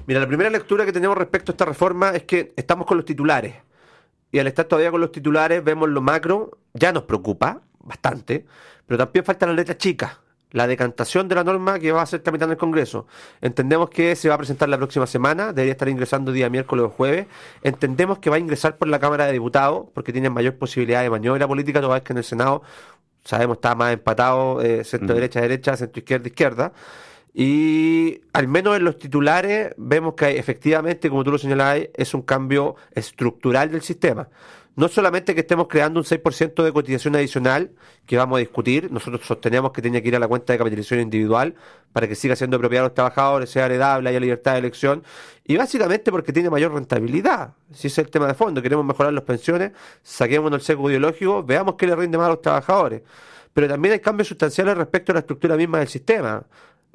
Mira, 0.06 0.20
la 0.20 0.28
primera 0.28 0.50
lectura 0.50 0.86
que 0.86 0.92
tenemos 0.92 1.18
respecto 1.18 1.52
a 1.52 1.54
esta 1.54 1.66
reforma 1.66 2.10
es 2.10 2.24
que 2.24 2.54
estamos 2.58 2.86
con 2.86 2.98
los 2.98 3.06
titulares. 3.06 3.56
Y 4.32 4.40
al 4.40 4.48
estar 4.48 4.66
todavía 4.66 4.92
con 4.92 5.00
los 5.00 5.12
titulares, 5.12 5.64
vemos 5.64 5.88
lo 5.90 6.02
macro, 6.02 6.58
ya 6.74 6.92
nos 6.92 7.04
preocupa 7.04 7.62
bastante, 7.80 8.46
pero 8.86 8.98
también 8.98 9.24
falta 9.24 9.46
la 9.46 9.54
letra 9.54 9.78
chica, 9.78 10.20
la 10.52 10.68
decantación 10.68 11.28
de 11.30 11.36
la 11.36 11.44
norma 11.44 11.80
que 11.80 11.92
va 11.92 12.02
a 12.02 12.06
ser 12.06 12.20
tramitada 12.22 12.48
en 12.48 12.52
el 12.54 12.58
Congreso. 12.58 13.08
Entendemos 13.42 13.90
que 13.90 14.16
se 14.16 14.28
va 14.28 14.36
a 14.36 14.38
presentar 14.38 14.68
la 14.68 14.78
próxima 14.78 15.08
semana, 15.08 15.54
debería 15.54 15.74
estar 15.74 15.88
ingresando 15.88 16.32
día 16.32 16.50
miércoles 16.50 16.86
o 16.86 16.90
jueves. 16.90 17.28
Entendemos 17.62 18.20
que 18.20 18.30
va 18.30 18.36
a 18.36 18.40
ingresar 18.40 18.78
por 18.78 18.90
la 18.90 19.00
Cámara 19.00 19.26
de 19.26 19.34
Diputados, 19.34 19.88
porque 19.94 20.12
tiene 20.12 20.30
mayor 20.30 20.56
posibilidad 20.56 21.02
de 21.02 21.10
maniobra 21.10 21.48
política, 21.48 21.80
toda 21.80 21.94
vez 21.94 22.04
que 22.04 22.12
en 22.12 22.18
el 22.18 22.24
Senado, 22.26 22.62
sabemos, 23.24 23.58
está 23.58 23.74
más 23.76 23.94
empatado, 23.94 24.62
eh, 24.62 24.84
centro-derecha, 24.84 25.40
mm. 25.40 25.44
derecha, 25.44 25.78
centro-izquierda, 25.78 26.28
izquierda. 26.28 26.74
Y 27.34 28.22
al 28.32 28.48
menos 28.48 28.78
en 28.78 28.84
los 28.84 29.00
titulares 29.00 29.74
vemos 29.78 30.14
que 30.14 30.38
efectivamente, 30.38 31.10
como 31.10 31.24
tú 31.24 31.32
lo 31.32 31.38
señalabas, 31.40 31.88
es 31.96 32.14
un 32.14 32.22
cambio 32.22 32.76
estructural 32.92 33.72
del 33.72 33.82
sistema. 33.82 34.30
No 34.76 34.88
solamente 34.88 35.36
que 35.36 35.42
estemos 35.42 35.68
creando 35.68 36.00
un 36.00 36.06
6% 36.06 36.64
de 36.64 36.74
cotización 36.74 37.16
adicional, 37.16 37.72
que 38.08 38.18
vamos 38.18 38.38
a 38.38 38.40
discutir, 38.40 38.92
nosotros 38.92 39.22
sostenemos 39.24 39.72
que 39.72 39.84
tiene 39.84 40.02
que 40.02 40.08
ir 40.08 40.16
a 40.16 40.20
la 40.20 40.28
cuenta 40.28 40.52
de 40.52 40.58
capitalización 40.58 41.00
individual 41.00 41.54
para 41.92 42.08
que 42.08 42.16
siga 42.16 42.36
siendo 42.36 42.58
propiedad 42.60 42.82
de 42.82 42.88
los 42.88 42.96
trabajadores, 42.96 43.52
sea 43.52 43.68
heredable, 43.68 44.10
haya 44.10 44.20
libertad 44.20 44.54
de 44.54 44.60
elección, 44.60 45.04
y 45.46 45.58
básicamente 45.58 46.12
porque 46.12 46.34
tiene 46.34 46.50
mayor 46.50 46.74
rentabilidad. 46.74 47.54
Si 47.72 47.86
es 47.86 47.98
el 48.00 48.10
tema 48.10 48.26
de 48.26 48.34
fondo, 48.34 48.64
queremos 48.64 48.84
mejorar 48.84 49.14
las 49.14 49.24
pensiones, 49.24 49.74
saquemos 50.02 50.52
el 50.52 50.62
sesgo 50.62 50.90
ideológico, 50.90 51.44
veamos 51.44 51.76
qué 51.76 51.86
le 51.86 51.96
rinde 51.96 52.18
más 52.18 52.26
a 52.26 52.30
los 52.32 52.42
trabajadores. 52.42 53.04
Pero 53.54 53.68
también 53.68 53.94
hay 53.94 54.00
cambios 54.00 54.28
sustanciales 54.28 54.76
respecto 54.76 55.12
a 55.12 55.14
la 55.14 55.20
estructura 55.20 55.56
misma 55.56 55.78
del 55.80 55.88
sistema 55.88 56.44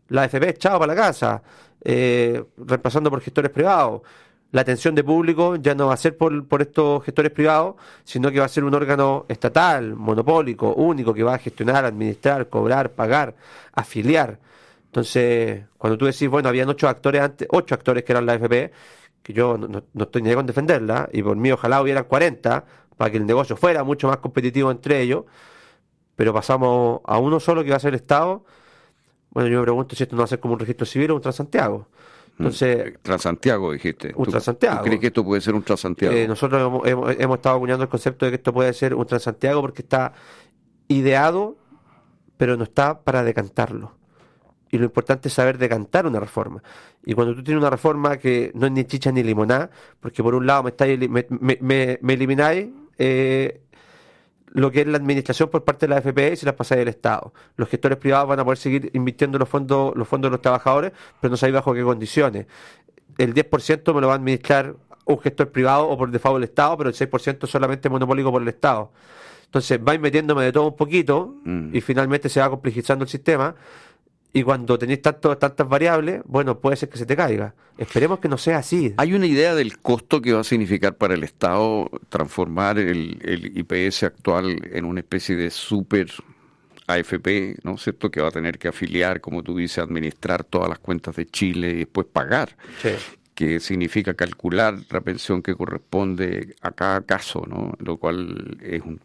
la 0.09 0.23
AFP 0.23 0.51
echado 0.51 0.79
para 0.79 0.95
la 0.95 1.01
casa, 1.01 1.43
eh, 1.85 2.45
reemplazando 2.57 3.11
por 3.11 3.21
gestores 3.21 3.51
privados. 3.51 4.03
La 4.51 4.63
atención 4.63 4.95
de 4.95 5.05
público 5.05 5.57
ya 5.57 5.75
no 5.75 5.89
va 5.89 5.95
a 5.95 5.97
ser 5.99 6.17
por, 6.17 6.47
por 6.47 6.63
estos 6.63 7.05
gestores 7.05 7.33
privados, 7.33 7.77
sino 8.05 8.31
que 8.31 8.41
va 8.41 8.47
a 8.47 8.49
ser 8.49 8.65
un 8.65 8.75
órgano 8.75 9.27
estatal, 9.29 9.95
monopólico, 9.95 10.73
único, 10.75 11.13
que 11.13 11.23
va 11.23 11.35
a 11.35 11.39
gestionar, 11.39 11.85
administrar, 11.85 12.49
cobrar, 12.49 12.93
pagar, 12.93 13.35
afiliar. 13.75 14.39
Entonces, 14.87 15.65
cuando 15.77 15.99
tú 15.99 16.07
decís, 16.07 16.29
bueno, 16.29 16.49
habían 16.49 16.69
ocho 16.71 16.89
actores 16.89 17.21
antes, 17.21 17.47
ocho 17.51 17.75
actores 17.75 18.05
que 18.05 18.13
eran 18.13 18.25
la 18.25 18.33
AFP, 18.35 18.73
que 19.23 19.33
yo 19.35 19.59
no, 19.59 19.83
no 19.93 20.05
estoy 20.05 20.23
ni 20.23 20.33
con 20.33 20.47
defenderla, 20.47 21.11
y 21.13 21.23
por 21.23 21.37
mí 21.37 21.53
ojalá 21.53 21.83
hubieran 21.83 22.05
40, 22.05 22.65
para 22.99 23.11
que 23.11 23.17
el 23.17 23.27
negocio 23.27 23.57
fuera 23.57 23.85
mucho 23.85 24.09
más 24.09 24.19
competitivo 24.19 24.71
entre 24.71 25.01
ellos, 25.01 25.25
pero 26.17 26.35
pasamos 26.35 27.01
a 27.05 27.19
uno 27.19 27.39
solo 27.39 27.63
que 27.63 27.71
va 27.71 27.77
a 27.77 27.81
ser 27.81 27.91
el 27.91 28.01
Estado, 28.01 28.45
bueno, 29.31 29.49
yo 29.49 29.59
me 29.59 29.65
pregunto 29.65 29.95
si 29.95 30.03
esto 30.03 30.17
no 30.17 30.21
va 30.21 30.25
a 30.25 30.29
ser 30.29 30.41
como 30.41 30.55
un 30.55 30.61
registro 30.61 30.87
civil 30.87 31.11
o 31.11 31.17
un 31.17 31.21
Transantiago. 31.21 31.89
Mm. 32.39 32.43
Entonces, 32.43 32.95
Transantiago 33.03 33.73
dijiste. 33.73 34.13
Un 34.15 34.27
Transantiago. 34.27 34.79
¿Tú 34.79 34.85
crees 34.85 35.01
que 35.01 35.07
esto 35.09 35.25
puede 35.25 35.41
ser 35.41 35.55
un 35.55 35.63
Transantiago? 35.63 36.15
Eh, 36.15 36.27
nosotros 36.27 36.83
hemos, 36.85 37.11
estado 37.11 37.57
acuñando 37.57 37.85
el 37.85 37.91
concepto 37.91 38.25
de 38.25 38.33
que 38.33 38.37
esto 38.37 38.53
puede 38.53 38.73
ser 38.73 38.95
un 38.95 39.07
Transantiago 39.07 39.61
porque 39.61 39.83
está 39.83 40.13
ideado, 40.89 41.57
pero 42.37 42.57
no 42.57 42.65
está 42.65 43.01
para 43.01 43.23
decantarlo. 43.23 43.97
Y 44.71 44.79
lo 44.79 44.85
importante 44.85 45.29
es 45.29 45.35
saber 45.35 45.57
decantar 45.59 46.07
una 46.07 46.21
reforma. 46.21 46.63
Y 47.05 47.15
cuando 47.15 47.35
tú 47.35 47.43
tienes 47.43 47.61
una 47.61 47.71
reforma 47.71 48.19
que 48.19 48.53
no 48.55 48.67
es 48.67 48.73
ni 48.73 48.85
chicha 48.85 49.11
ni 49.11 49.23
limonada, 49.23 49.71
porque 49.99 50.23
por 50.23 50.35
un 50.35 50.47
lado 50.47 50.63
me, 50.63 50.71
estáis, 50.71 50.99
me, 51.09 51.27
me, 51.31 51.99
me 52.03 52.13
elimináis 52.13 52.69
eh, 52.99 53.63
lo 54.59 54.73
que 54.73 54.81
es 54.81 54.87
la 54.87 54.97
administración 54.97 55.49
por 55.49 55.65
parte 55.65 55.87
de 55.87 55.91
la 55.91 55.99
FP 55.99 56.33
y 56.33 56.37
se 56.37 56.47
las 56.47 56.55
pasáis 56.55 56.81
del 56.81 56.89
Estado. 56.89 57.33
Los 57.57 57.69
gestores 57.69 57.99
privados 57.99 58.29
van 58.29 58.41
a 58.41 58.45
poder 58.45 58.59
seguir 58.59 58.91
invirtiendo 58.93 59.39
los 59.39 59.49
fondos, 59.49 59.95
los 59.97 60.09
fondos 60.09 60.31
de 60.31 60.33
los 60.33 60.43
trabajadores, 60.43 60.93
pero 61.21 61.31
no 61.31 61.37
sabéis 61.37 61.55
bajo 61.55 61.73
qué 61.75 61.83
condiciones. 61.83 62.47
El 63.17 63.35
10% 63.35 63.95
me 63.95 64.01
lo 64.01 64.09
va 64.09 64.15
a 64.15 64.17
administrar 64.17 64.75
un 65.05 65.21
gestor 65.21 65.51
privado 65.51 65.89
o 65.89 65.97
por 65.97 66.11
default 66.11 66.39
el 66.39 66.45
Estado, 66.45 66.77
pero 66.77 66.91
el 66.91 66.97
6% 66.97 67.47
solamente 67.47 67.89
monopólico 67.89 68.33
por 68.33 68.43
el 68.43 68.49
Estado. 68.49 68.91
Entonces 69.45 69.83
vais 69.83 70.01
metiéndome 70.01 70.45
de 70.45 70.53
todo 70.53 70.67
un 70.67 70.77
poquito 70.77 71.37
mm. 71.45 71.75
y 71.75 71.81
finalmente 71.81 72.29
se 72.29 72.41
va 72.41 72.51
complejizando 72.51 73.05
el 73.05 73.09
sistema 73.09 73.55
y 74.33 74.43
cuando 74.43 74.79
tenéis 74.79 75.03
tanto, 75.03 75.37
tantas 75.39 75.69
variables, 75.69 76.21
bueno, 76.27 76.59
puede 76.59 76.77
ser 76.77 76.89
que 76.89 76.99
se 76.99 77.07
te 77.07 77.17
caiga. 77.17 77.55
Esperemos 77.79 78.19
que 78.19 78.29
no 78.29 78.37
sea 78.37 78.59
así. 78.59 78.93
¿Hay 78.97 79.15
una 79.15 79.27
idea 79.27 79.55
del 79.55 79.79
costo 79.79 80.21
que 80.21 80.33
va 80.33 80.41
a 80.41 80.45
significar 80.45 80.97
para 80.97 81.15
el 81.15 81.25
Estado 81.25 81.91
transformar 82.09 82.79
el, 82.79 83.19
el 83.23 83.57
IPS 83.57 84.03
actual 84.03 84.61
en 84.73 84.85
una 84.85 85.01
especie 85.01 85.37
de 85.37 85.51
super 85.51 86.09
AFP, 86.89 87.59
¿no 87.63 87.75
es 87.75 87.83
cierto? 87.83 88.11
Que 88.11 88.21
va 88.21 88.29
a 88.29 88.33
tener 88.33 88.59
que 88.59 88.69
afiliar, 88.69 89.21
como 89.21 89.43
tú 89.43 89.57
dices, 89.57 89.79
administrar 89.79 90.45
todas 90.45 90.69
las 90.69 90.79
cuentas 90.79 91.17
de 91.17 91.27
Chile 91.27 91.71
y 91.71 91.79
después 91.79 92.07
pagar. 92.07 92.57
Sí. 92.83 92.91
Que 93.35 93.61
significa 93.61 94.15
calcular 94.15 94.79
la 94.91 95.01
pensión 95.01 95.43
que 95.43 95.55
corresponde 95.55 96.57
a 96.61 96.73
cada 96.73 97.03
caso, 97.03 97.45
¿no? 97.47 97.73
Lo 97.79 97.97
cual 97.99 98.59
es 98.61 98.83
un, 98.83 99.01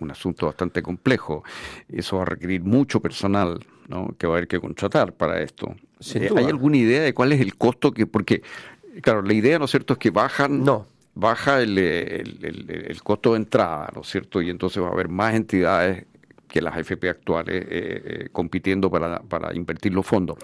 un 0.00 0.10
asunto 0.10 0.46
bastante 0.46 0.82
complejo. 0.82 1.42
Eso 1.88 2.16
va 2.16 2.22
a 2.22 2.26
requerir 2.26 2.62
mucho 2.62 3.00
personal 3.00 3.60
¿no? 3.88 4.14
que 4.18 4.26
va 4.26 4.34
a 4.34 4.36
haber 4.38 4.48
que 4.48 4.60
contratar 4.60 5.12
para 5.12 5.40
esto. 5.40 5.74
Eh, 6.14 6.30
¿Hay 6.36 6.44
alguna 6.44 6.76
idea 6.76 7.02
de 7.02 7.14
cuál 7.14 7.32
es 7.32 7.40
el 7.40 7.56
costo 7.56 7.92
que, 7.92 8.06
porque, 8.06 8.42
claro, 9.00 9.22
la 9.22 9.32
idea, 9.32 9.58
¿no 9.58 9.64
es 9.66 9.70
cierto?, 9.70 9.94
es 9.94 9.98
que 9.98 10.10
bajan, 10.10 10.64
no. 10.64 10.86
baja 11.14 11.60
el, 11.62 11.78
el, 11.78 13.02
costo 13.02 13.32
de 13.32 13.38
entrada, 13.38 13.90
¿no 13.94 14.02
es 14.02 14.08
cierto?, 14.08 14.42
y 14.42 14.50
entonces 14.50 14.82
va 14.82 14.88
a 14.88 14.92
haber 14.92 15.08
más 15.08 15.34
entidades 15.34 16.04
que 16.48 16.60
las 16.60 16.76
AFP 16.76 17.08
actuales 17.08 17.62
eh, 17.62 17.66
eh, 17.70 18.28
compitiendo 18.32 18.90
para, 18.90 19.20
para 19.20 19.54
invertir 19.54 19.92
los 19.92 20.06
fondos. 20.06 20.38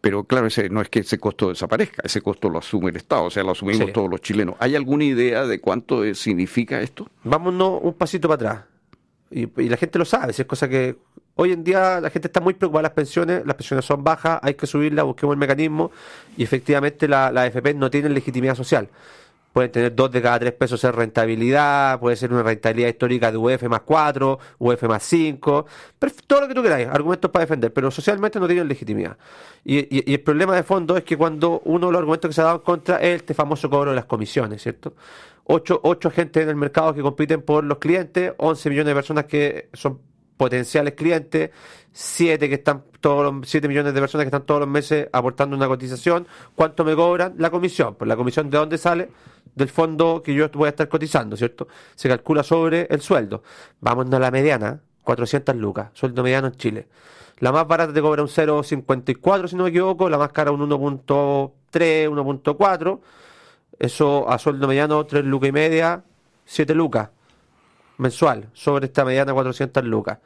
Pero 0.00 0.24
claro, 0.24 0.48
ese, 0.48 0.68
no 0.68 0.80
es 0.80 0.88
que 0.88 0.98
ese 1.00 1.18
costo 1.18 1.50
desaparezca, 1.50 2.02
ese 2.04 2.20
costo 2.20 2.50
lo 2.50 2.58
asume 2.58 2.90
el 2.90 2.96
Estado, 2.96 3.24
o 3.24 3.30
sea, 3.30 3.44
lo 3.44 3.52
asumimos 3.52 3.92
todos 3.92 4.10
los 4.10 4.20
chilenos. 4.20 4.56
¿Hay 4.58 4.74
alguna 4.74 5.04
idea 5.04 5.46
de 5.46 5.60
cuánto 5.60 6.12
significa 6.14 6.80
esto? 6.80 7.08
Vámonos 7.22 7.78
un 7.82 7.94
pasito 7.94 8.28
para 8.28 8.34
atrás. 8.34 8.64
Y, 9.30 9.62
y, 9.62 9.68
la 9.68 9.76
gente 9.76 10.00
lo 10.00 10.04
sabe, 10.04 10.32
si 10.32 10.42
es 10.42 10.48
cosa 10.48 10.68
que 10.68 10.96
Hoy 11.34 11.52
en 11.52 11.64
día 11.64 12.00
la 12.00 12.10
gente 12.10 12.28
está 12.28 12.40
muy 12.40 12.54
preocupada 12.54 12.80
de 12.80 12.88
las 12.88 12.92
pensiones, 12.92 13.46
las 13.46 13.56
pensiones 13.56 13.84
son 13.86 14.04
bajas, 14.04 14.38
hay 14.42 14.54
que 14.54 14.66
subirlas, 14.66 15.04
busquemos 15.04 15.32
el 15.32 15.38
mecanismo 15.38 15.90
y 16.36 16.42
efectivamente 16.42 17.08
la, 17.08 17.32
la 17.32 17.42
AFP 17.42 17.74
no 17.74 17.90
tiene 17.90 18.10
legitimidad 18.10 18.54
social. 18.54 18.88
Pueden 19.52 19.70
tener 19.70 19.94
dos 19.94 20.10
de 20.10 20.22
cada 20.22 20.38
tres 20.38 20.52
pesos 20.52 20.80
de 20.80 20.92
rentabilidad, 20.92 22.00
puede 22.00 22.16
ser 22.16 22.32
una 22.32 22.42
rentabilidad 22.42 22.88
histórica 22.88 23.30
de 23.30 23.36
UF 23.36 23.62
más 23.64 23.80
cuatro, 23.80 24.38
UF 24.58 24.82
más 24.84 25.02
cinco, 25.02 25.66
todo 26.26 26.42
lo 26.42 26.48
que 26.48 26.54
tú 26.54 26.62
queráis, 26.62 26.88
argumentos 26.88 27.30
para 27.30 27.44
defender, 27.44 27.72
pero 27.72 27.90
socialmente 27.90 28.40
no 28.40 28.46
tienen 28.46 28.66
legitimidad. 28.66 29.16
Y, 29.64 30.10
y, 30.10 30.14
el 30.14 30.20
problema 30.20 30.56
de 30.56 30.62
fondo 30.62 30.96
es 30.96 31.04
que 31.04 31.18
cuando 31.18 31.60
uno 31.66 31.86
de 31.86 31.92
los 31.92 31.98
argumentos 31.98 32.28
que 32.30 32.34
se 32.34 32.40
ha 32.40 32.44
dado 32.44 32.56
en 32.56 32.62
contra 32.62 32.96
es 32.96 33.16
este 33.16 33.34
famoso 33.34 33.68
cobro 33.68 33.90
de 33.90 33.96
las 33.96 34.06
comisiones, 34.06 34.62
¿cierto? 34.62 34.94
Ocho, 35.44 35.80
ocho 35.82 36.08
agentes 36.08 36.42
en 36.42 36.48
el 36.48 36.56
mercado 36.56 36.94
que 36.94 37.02
compiten 37.02 37.42
por 37.42 37.62
los 37.64 37.78
clientes, 37.78 38.32
11 38.38 38.70
millones 38.70 38.88
de 38.88 38.94
personas 38.94 39.24
que 39.26 39.68
son 39.74 40.00
potenciales 40.42 40.94
clientes, 40.94 41.50
siete 41.92 42.48
que 42.48 42.56
están 42.56 42.82
todos 43.00 43.32
los, 43.32 43.62
millones 43.68 43.94
de 43.94 44.00
personas 44.00 44.24
que 44.24 44.28
están 44.28 44.42
todos 44.42 44.58
los 44.58 44.68
meses 44.68 45.08
aportando 45.12 45.54
una 45.54 45.68
cotización, 45.68 46.26
¿cuánto 46.56 46.84
me 46.84 46.96
cobran? 46.96 47.34
La 47.38 47.48
comisión, 47.48 47.94
pues 47.94 48.08
la 48.08 48.16
comisión 48.16 48.50
de 48.50 48.58
dónde 48.58 48.76
sale? 48.76 49.08
Del 49.54 49.68
fondo 49.68 50.20
que 50.20 50.34
yo 50.34 50.48
voy 50.48 50.66
a 50.66 50.70
estar 50.70 50.88
cotizando, 50.88 51.36
¿cierto? 51.36 51.68
Se 51.94 52.08
calcula 52.08 52.42
sobre 52.42 52.88
el 52.90 53.00
sueldo. 53.02 53.44
Vamos 53.78 54.12
a 54.12 54.18
la 54.18 54.32
mediana, 54.32 54.80
400 55.04 55.54
lucas, 55.54 55.90
sueldo 55.92 56.24
mediano 56.24 56.48
en 56.48 56.56
Chile. 56.56 56.88
La 57.38 57.52
más 57.52 57.68
barata 57.68 57.92
te 57.92 58.00
cobra 58.00 58.20
un 58.20 58.28
0,54 58.28 59.46
si 59.46 59.54
no 59.54 59.62
me 59.62 59.68
equivoco, 59.68 60.10
la 60.10 60.18
más 60.18 60.32
cara 60.32 60.50
un 60.50 60.68
1.3, 60.68 61.52
1.4. 62.10 63.00
Eso 63.78 64.28
a 64.28 64.40
sueldo 64.40 64.66
mediano 64.66 65.06
3 65.06 65.24
lucas 65.24 65.50
y 65.50 65.52
media, 65.52 66.02
7 66.46 66.74
lucas 66.74 67.10
mensual 68.02 68.50
sobre 68.52 68.86
esta 68.86 69.04
mediana 69.04 69.32
400 69.32 69.84
lucas. 69.84 70.18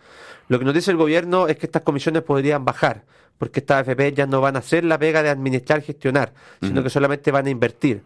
Lo 0.48 0.58
que 0.58 0.64
nos 0.64 0.74
dice 0.74 0.90
el 0.90 0.96
gobierno 0.96 1.46
es 1.46 1.56
que 1.56 1.66
estas 1.66 1.82
comisiones 1.82 2.22
podrían 2.22 2.64
bajar, 2.64 3.04
porque 3.38 3.60
estas 3.60 3.86
AFP 3.86 4.12
ya 4.14 4.26
no 4.26 4.40
van 4.40 4.56
a 4.56 4.60
hacer 4.60 4.84
la 4.84 4.98
pega 4.98 5.22
de 5.22 5.30
administrar, 5.30 5.82
gestionar, 5.82 6.32
sino 6.60 6.82
que 6.82 6.90
solamente 6.90 7.30
van 7.30 7.46
a 7.46 7.50
invertir. 7.50 8.02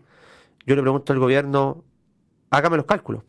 Yo 0.66 0.76
le 0.76 0.82
pregunto 0.82 1.12
al 1.12 1.18
gobierno, 1.18 1.84
hágame 2.50 2.76
los 2.76 2.86
cálculos. 2.86 3.22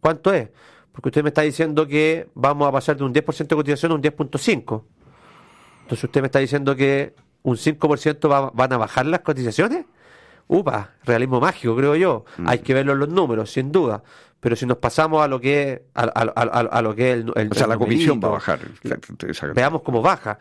¿Cuánto 0.00 0.32
es? 0.32 0.48
Porque 0.90 1.08
usted 1.08 1.22
me 1.22 1.28
está 1.28 1.42
diciendo 1.42 1.86
que 1.86 2.28
vamos 2.34 2.68
a 2.68 2.72
pasar 2.72 2.96
de 2.96 3.04
un 3.04 3.14
10% 3.14 3.46
de 3.46 3.56
cotización 3.56 3.92
a 3.92 3.94
un 3.94 4.02
10.5%. 4.02 4.82
Entonces 5.82 6.04
usted 6.04 6.20
me 6.20 6.26
está 6.26 6.38
diciendo 6.38 6.76
que 6.76 7.14
un 7.42 7.56
5% 7.56 8.52
van 8.52 8.72
a 8.72 8.76
bajar 8.76 9.06
las 9.06 9.20
cotizaciones. 9.20 9.86
Upa, 10.48 10.90
realismo 11.04 11.40
mágico, 11.40 11.74
creo 11.76 11.96
yo. 11.96 12.24
Hay 12.46 12.58
que 12.58 12.74
verlo 12.74 12.92
en 12.92 12.98
los 12.98 13.08
números, 13.08 13.50
sin 13.50 13.72
duda. 13.72 14.02
Pero 14.40 14.56
si 14.56 14.66
nos 14.66 14.78
pasamos 14.78 15.22
a 15.22 15.28
lo 15.28 15.40
que 15.40 15.72
es, 15.72 15.80
a, 15.94 16.82
lo 16.82 16.94
que 16.94 17.12
el, 17.12 17.30
O 17.30 17.54
sea, 17.54 17.66
la 17.68 17.78
comisión 17.78 18.20
va 18.22 18.28
a 18.28 18.32
bajar. 18.32 18.58
Veamos 19.54 19.82
cómo 19.82 20.02
baja. 20.02 20.38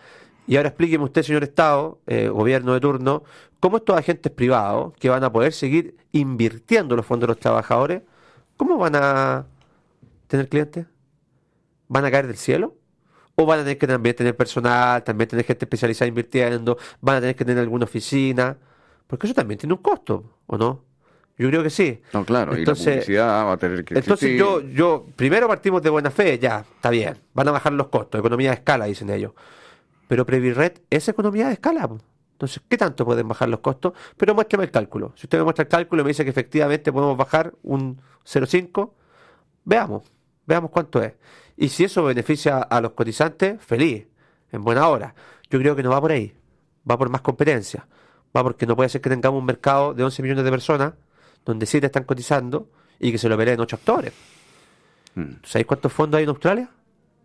Y 0.47 0.57
ahora 0.57 0.69
explíqueme 0.69 1.03
usted, 1.03 1.23
señor 1.23 1.43
Estado, 1.43 1.99
eh, 2.07 2.27
gobierno 2.27 2.73
de 2.73 2.79
turno, 2.79 3.23
cómo 3.59 3.77
estos 3.77 3.95
agentes 3.95 4.31
privados 4.31 4.93
que 4.99 5.07
van 5.07 5.23
a 5.23 5.31
poder 5.31 5.53
seguir 5.53 5.95
invirtiendo 6.11 6.95
los 6.95 7.05
fondos 7.05 7.27
de 7.27 7.33
los 7.33 7.39
trabajadores, 7.39 8.01
¿cómo 8.57 8.77
van 8.77 8.95
a 8.95 9.45
tener 10.27 10.49
clientes? 10.49 10.87
¿Van 11.87 12.03
a 12.05 12.11
caer 12.11 12.25
del 12.25 12.37
cielo? 12.37 12.75
¿O 13.35 13.45
van 13.45 13.59
a 13.59 13.63
tener 13.63 13.77
que 13.77 13.87
también 13.87 14.15
tener 14.15 14.35
personal, 14.35 15.03
también 15.03 15.29
tener 15.29 15.45
gente 15.45 15.65
especializada 15.65 16.07
invirtiendo? 16.07 16.77
¿Van 17.01 17.17
a 17.17 17.19
tener 17.21 17.35
que 17.35 17.45
tener 17.45 17.61
alguna 17.61 17.85
oficina? 17.85 18.57
Porque 19.11 19.27
eso 19.27 19.33
también 19.33 19.57
tiene 19.57 19.73
un 19.73 19.81
costo, 19.81 20.23
¿o 20.47 20.57
no? 20.57 20.85
Yo 21.37 21.49
creo 21.49 21.61
que 21.61 21.69
sí. 21.69 22.01
No, 22.13 22.23
claro, 22.23 22.55
entonces, 22.55 22.85
y 22.85 22.89
la 22.89 22.95
publicidad 22.95 23.45
va 23.45 23.51
a 23.51 23.57
tener 23.57 23.83
que 23.83 23.93
Entonces 23.93 24.39
yo, 24.39 24.61
yo, 24.61 25.05
primero 25.17 25.49
partimos 25.49 25.81
de 25.81 25.89
buena 25.89 26.09
fe, 26.11 26.39
ya, 26.39 26.63
está 26.75 26.89
bien, 26.89 27.17
van 27.33 27.49
a 27.49 27.51
bajar 27.51 27.73
los 27.73 27.89
costos, 27.89 28.19
economía 28.19 28.51
de 28.51 28.55
escala, 28.55 28.85
dicen 28.85 29.09
ellos. 29.09 29.33
Pero 30.07 30.25
Previred 30.25 30.79
es 30.89 31.09
economía 31.09 31.47
de 31.47 31.53
escala. 31.55 31.89
Entonces, 32.31 32.63
¿qué 32.69 32.77
tanto 32.77 33.03
pueden 33.03 33.27
bajar 33.27 33.49
los 33.49 33.59
costos? 33.59 33.91
Pero 34.15 34.33
muéstrame 34.33 34.63
el 34.63 34.71
cálculo. 34.71 35.11
Si 35.17 35.25
usted 35.25 35.39
me 35.39 35.43
muestra 35.43 35.63
el 35.63 35.67
cálculo 35.67 36.03
y 36.03 36.05
me 36.05 36.09
dice 36.11 36.23
que 36.23 36.29
efectivamente 36.29 36.93
podemos 36.93 37.17
bajar 37.17 37.53
un 37.63 37.99
0,5, 38.23 38.91
veamos, 39.65 40.09
veamos 40.45 40.71
cuánto 40.71 41.03
es. 41.03 41.15
Y 41.57 41.67
si 41.67 41.83
eso 41.83 42.01
beneficia 42.05 42.59
a 42.59 42.79
los 42.79 42.93
cotizantes, 42.93 43.61
feliz, 43.61 44.07
en 44.53 44.63
buena 44.63 44.87
hora. 44.87 45.13
Yo 45.49 45.59
creo 45.59 45.75
que 45.75 45.83
no 45.83 45.89
va 45.89 45.99
por 45.99 46.13
ahí. 46.13 46.33
va 46.89 46.97
por 46.97 47.09
más 47.09 47.19
competencia, 47.19 47.85
va 48.35 48.43
porque 48.43 48.65
no 48.65 48.75
puede 48.75 48.89
ser 48.89 49.01
que 49.01 49.09
tengamos 49.09 49.39
un 49.39 49.45
mercado 49.45 49.93
de 49.93 50.03
11 50.03 50.21
millones 50.23 50.43
de 50.43 50.51
personas 50.51 50.93
donde 51.45 51.65
7 51.65 51.85
están 51.85 52.03
cotizando 52.03 52.69
y 52.99 53.11
que 53.11 53.17
se 53.17 53.27
lo 53.27 53.37
peleen 53.37 53.59
8 53.59 53.75
actores. 53.75 54.13
Mm. 55.15 55.33
¿Sabéis 55.43 55.67
cuántos 55.67 55.91
fondos 55.91 56.17
hay 56.17 56.23
en 56.23 56.29
Australia 56.29 56.69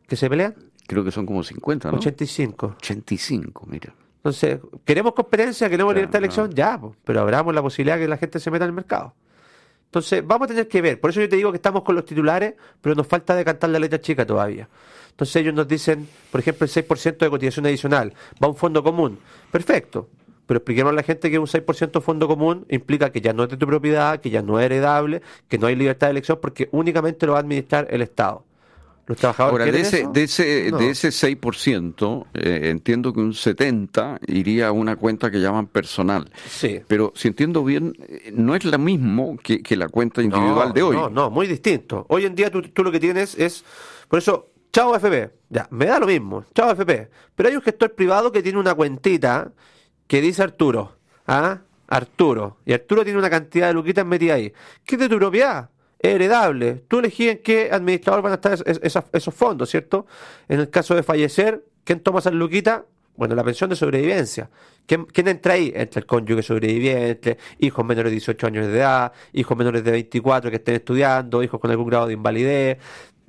que 0.07 0.17
se 0.17 0.29
pelean? 0.29 0.55
Creo 0.87 1.05
que 1.05 1.11
son 1.11 1.27
como 1.27 1.43
50, 1.43 1.91
¿no? 1.91 1.99
85. 1.99 2.77
85, 2.79 3.67
mira. 3.67 3.95
Entonces, 4.17 4.61
¿queremos 4.85 5.15
competencia? 5.15 5.69
¿Queremos 5.69 5.93
Claro, 5.93 6.01
libertad 6.01 6.19
de 6.19 6.25
elección? 6.25 6.53
Ya, 6.53 6.79
pues, 6.81 6.95
pero 7.05 7.21
abramos 7.21 7.55
la 7.55 7.63
posibilidad 7.63 7.99
que 7.99 8.09
la 8.09 8.17
gente 8.17 8.41
se 8.41 8.51
meta 8.51 8.65
en 8.65 8.71
el 8.71 8.75
mercado. 8.75 9.15
Entonces, 9.85 10.27
vamos 10.27 10.47
a 10.47 10.49
tener 10.49 10.69
que 10.69 10.81
ver. 10.83 11.01
Por 11.01 11.11
eso 11.11 11.21
yo 11.21 11.29
te 11.29 11.37
digo 11.37 11.53
que 11.53 11.57
estamos 11.57 11.83
con 11.83 11.95
los 11.95 12.05
titulares, 12.05 12.55
pero 12.81 12.95
nos 12.95 13.07
falta 13.07 13.35
decantar 13.35 13.71
la 13.71 13.79
letra 13.79 14.01
chica 14.01 14.27
todavía. 14.27 14.69
Entonces 15.11 15.37
ellos 15.37 15.55
nos 15.55 15.67
dicen, 15.67 16.07
por 16.31 16.41
ejemplo, 16.41 16.67
el 16.67 16.71
6% 16.71 17.17
de 17.17 17.31
cotización 17.31 17.67
adicional 17.67 18.13
va 18.43 18.49
a 18.49 18.51
un 18.51 18.57
fondo 18.57 18.83
común. 18.83 19.19
Perfecto. 19.51 20.11
Pero 20.47 20.59
expliquemos 20.59 20.93
a 20.93 20.95
la 20.95 21.03
gente 21.03 21.31
que 21.31 21.39
un 21.39 21.47
6% 21.47 22.01
fondo 22.01 22.29
común 22.29 22.67
implica 22.71 23.11
que 23.11 23.21
ya 23.21 23.33
no 23.33 23.43
es 23.45 23.51
de 23.51 23.57
tu 23.57 23.67
propiedad, 23.67 24.21
que 24.21 24.31
ya 24.31 24.43
no 24.43 24.59
es 24.61 24.67
heredable, 24.67 25.23
que 25.49 25.59
no 25.59 25.67
hay 25.67 25.75
libertad 25.77 26.07
de 26.07 26.13
elección, 26.13 26.39
porque 26.41 26.69
únicamente 26.73 27.27
lo 27.27 27.33
va 27.33 27.39
a 27.39 27.43
administrar 27.43 27.89
el 27.91 28.03
Estado. 28.03 28.45
Los 29.09 29.19
trabajadores 29.19 29.67
Ahora, 29.67 29.73
de 29.73 29.81
ese, 29.83 30.01
eso? 30.01 30.11
de 30.13 30.23
ese, 30.25 30.69
No. 30.73 30.79
de 30.79 30.91
ese 30.91 31.13
6%, 31.13 32.27
eh, 32.35 32.71
entiendo 32.71 33.13
que 33.13 33.21
un 33.21 33.33
70% 33.35 34.19
iría 34.27 34.69
a 34.69 34.73
una 34.73 34.97
cuenta 34.97 35.31
que 35.31 35.39
llaman 35.41 35.69
personal. 35.69 36.29
Sí. 36.49 36.81
Pero 36.89 37.13
si 37.15 37.29
entiendo 37.29 37.63
bien, 37.63 37.93
eh, 38.01 38.33
no 38.35 38.57
es 38.57 38.65
la 38.65 38.79
mismo 38.79 39.37
que, 39.43 39.63
que 39.63 39.77
la 39.77 39.89
cuenta 39.89 40.23
individual 40.23 40.69
No, 40.69 40.75
de 40.75 40.83
hoy. 40.83 40.97
No, 40.97 41.09
no, 41.09 41.31
muy 41.31 41.47
distinto. 41.47 42.05
Hoy 42.09 42.25
en 42.25 42.35
día 42.35 42.51
tú, 42.51 42.63
tú 42.63 42.83
lo 42.83 42.91
que 42.91 42.99
tienes 42.99 43.37
es, 43.39 43.65
por 44.09 44.19
eso, 44.19 44.51
chao 44.73 44.95
FP, 44.97 45.31
ya, 45.51 45.69
me 45.71 45.87
da 45.87 46.01
lo 46.01 46.07
mismo, 46.09 46.45
chao 46.53 46.73
FP. 46.73 47.09
Pero 47.37 47.49
hay 47.49 47.55
un 47.55 47.63
gestor 47.63 47.95
privado 47.95 48.33
que 48.33 48.43
tiene 48.43 48.59
una 48.59 48.75
cuentita 48.75 49.53
que 50.07 50.21
dice 50.21 50.43
Arturo, 50.43 50.97
¿ah? 51.27 51.59
Arturo. 51.89 52.59
Y 52.65 52.73
Arturo 52.73 53.05
tiene 53.05 53.19
una 53.19 53.31
cantidad 53.31 53.69
de 53.69 53.75
luquitas 53.75 54.05
metida 54.05 54.35
ahí. 54.35 54.53
¿Qué 54.85 54.97
es 54.97 55.01
de 55.01 55.09
tu 55.09 55.17
propiedad? 55.19 55.71
Es 55.99 56.15
heredable. 56.15 56.85
Tú 56.89 56.99
elegís 56.99 57.31
en 57.31 57.39
qué 57.43 57.71
administrador 57.73 58.23
van 58.23 58.33
a 58.33 58.35
estar 58.37 58.53
es- 58.55 58.81
esos 59.13 59.35
fondos, 59.35 59.71
¿cierto? 59.71 60.07
En 60.49 60.61
el 60.61 60.71
caso 60.71 60.95
de 60.95 61.03
fallecer, 61.03 61.65
¿quién 61.85 62.01
toma 62.01 62.19
esas 62.19 62.35
luquitas? 62.35 62.83
Bueno, 63.17 63.35
la 63.35 63.43
pensión 63.45 63.71
de 63.71 63.77
sobrevivencia. 63.77 64.51
¿Quién, 64.87 65.07
entra 65.29 65.55
ahí? 65.55 65.73
Entra 65.75 66.01
el 66.01 66.07
cónyuge 66.07 66.43
sobreviviente, 66.43 67.39
hijos 67.61 67.85
menores 67.85 68.11
de 68.11 68.17
18 68.17 68.47
años 68.47 68.67
de 68.67 68.77
edad, 68.79 69.13
hijos 69.33 69.57
menores 69.57 69.83
de 69.83 69.91
24 69.91 70.51
que 70.51 70.57
estén 70.57 70.75
estudiando, 70.77 71.43
hijos 71.43 71.59
con 71.59 71.71
algún 71.71 71.87
grado 71.89 72.07
de 72.09 72.13
invalidez. 72.13 72.79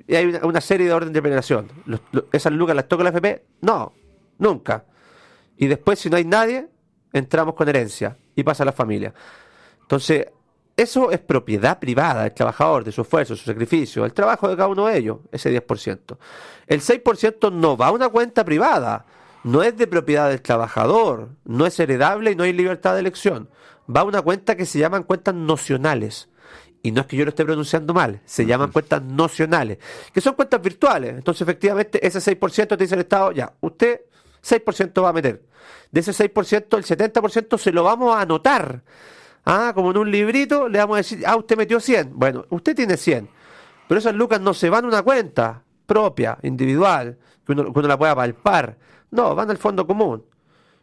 Y 0.08 0.16
hay 0.16 0.26
una, 0.44 0.62
serie 0.62 0.88
de 0.88 0.94
orden 0.94 1.14
de 1.14 1.22
veneración. 1.22 1.68
Los- 1.86 2.02
los- 2.12 2.26
¿Esas 2.34 2.52
lucas 2.54 2.76
las 2.76 2.88
toca 2.88 3.04
la 3.04 3.10
FP? 3.12 3.44
No, 3.62 3.94
nunca. 4.40 4.84
Y 5.58 5.68
después, 5.68 6.00
si 6.00 6.10
no 6.10 6.18
hay 6.18 6.26
nadie, 6.26 6.68
entramos 7.14 7.56
con 7.56 7.68
herencia 7.68 8.18
y 8.36 8.44
pasa 8.44 8.64
a 8.64 8.66
la 8.66 8.72
familia. 8.72 9.14
Entonces, 9.82 10.28
eso 10.78 11.10
es 11.12 11.20
propiedad 11.20 11.80
privada 11.80 12.24
del 12.24 12.34
trabajador, 12.34 12.84
de 12.84 12.92
su 12.92 13.02
esfuerzo, 13.02 13.36
su 13.36 13.46
sacrificio, 13.46 14.06
el 14.06 14.14
trabajo 14.14 14.48
de 14.48 14.56
cada 14.56 14.68
uno 14.70 14.86
de 14.86 14.98
ellos, 14.98 15.18
ese 15.32 15.52
10%. 15.52 16.18
El 16.68 16.82
6% 16.82 17.52
no 17.52 17.76
va 17.76 17.88
a 17.88 17.92
una 17.92 18.10
cuenta 18.10 18.46
privada, 18.46 19.06
no 19.44 19.64
es 19.64 19.76
de 19.76 19.88
propiedad 19.88 20.30
del 20.30 20.42
trabajador, 20.42 21.30
no 21.46 21.66
es 21.66 21.80
heredable 21.80 22.32
y 22.32 22.36
no 22.36 22.44
hay 22.44 22.54
libertad 22.54 22.94
de 22.94 23.00
elección. 23.00 23.50
Va 23.90 24.02
a 24.02 24.04
una 24.04 24.22
cuenta 24.22 24.56
que 24.56 24.68
se 24.68 24.78
llaman 24.78 25.04
cuentas 25.04 25.34
nocionales. 25.34 26.30
Y 26.84 26.92
no 26.92 27.02
es 27.02 27.08
que 27.08 27.18
yo 27.18 27.26
lo 27.26 27.30
esté 27.30 27.44
pronunciando 27.44 27.94
mal, 27.94 28.22
se 28.26 28.46
llaman 28.46 28.72
cuentas 28.72 29.02
nocionales, 29.02 29.80
que 30.14 30.22
son 30.22 30.36
cuentas 30.36 30.62
virtuales. 30.62 31.16
Entonces, 31.16 31.42
efectivamente, 31.42 32.06
ese 32.06 32.20
6% 32.20 32.68
te 32.68 32.78
dice 32.78 32.94
el 32.94 33.02
Estado, 33.02 33.32
ya, 33.32 33.52
usted 33.62 34.02
6% 34.44 35.04
va 35.04 35.10
a 35.10 35.14
meter. 35.14 35.44
De 35.92 36.00
ese 36.02 36.12
6%, 36.12 36.78
el 36.78 36.84
70% 36.84 37.58
se 37.58 37.72
lo 37.72 37.84
vamos 37.84 38.16
a 38.16 38.22
anotar. 38.22 38.84
Ah, 39.46 39.72
como 39.74 39.92
en 39.92 39.98
un 39.98 40.12
librito, 40.12 40.68
le 40.68 40.80
vamos 40.80 40.96
a 40.96 40.98
decir, 40.98 41.24
ah, 41.26 41.38
usted 41.38 41.58
metió 41.58 41.80
100. 41.80 42.12
Bueno, 42.14 42.46
usted 42.50 42.76
tiene 42.76 42.98
100. 42.98 43.30
Pero 43.88 44.00
esas 44.00 44.14
lucas 44.14 44.42
no 44.42 44.54
se 44.54 44.70
van 44.70 44.86
a 44.86 44.88
una 44.88 45.02
cuenta 45.02 45.64
propia, 45.86 46.38
individual, 46.44 47.18
que 47.46 47.54
uno, 47.54 47.72
que 47.72 47.80
uno 47.80 47.88
la 47.88 47.98
pueda 47.98 48.16
palpar. 48.16 48.78
No, 49.12 49.36
van 49.36 49.50
al 49.50 49.58
fondo 49.58 49.88
común. 49.88 50.26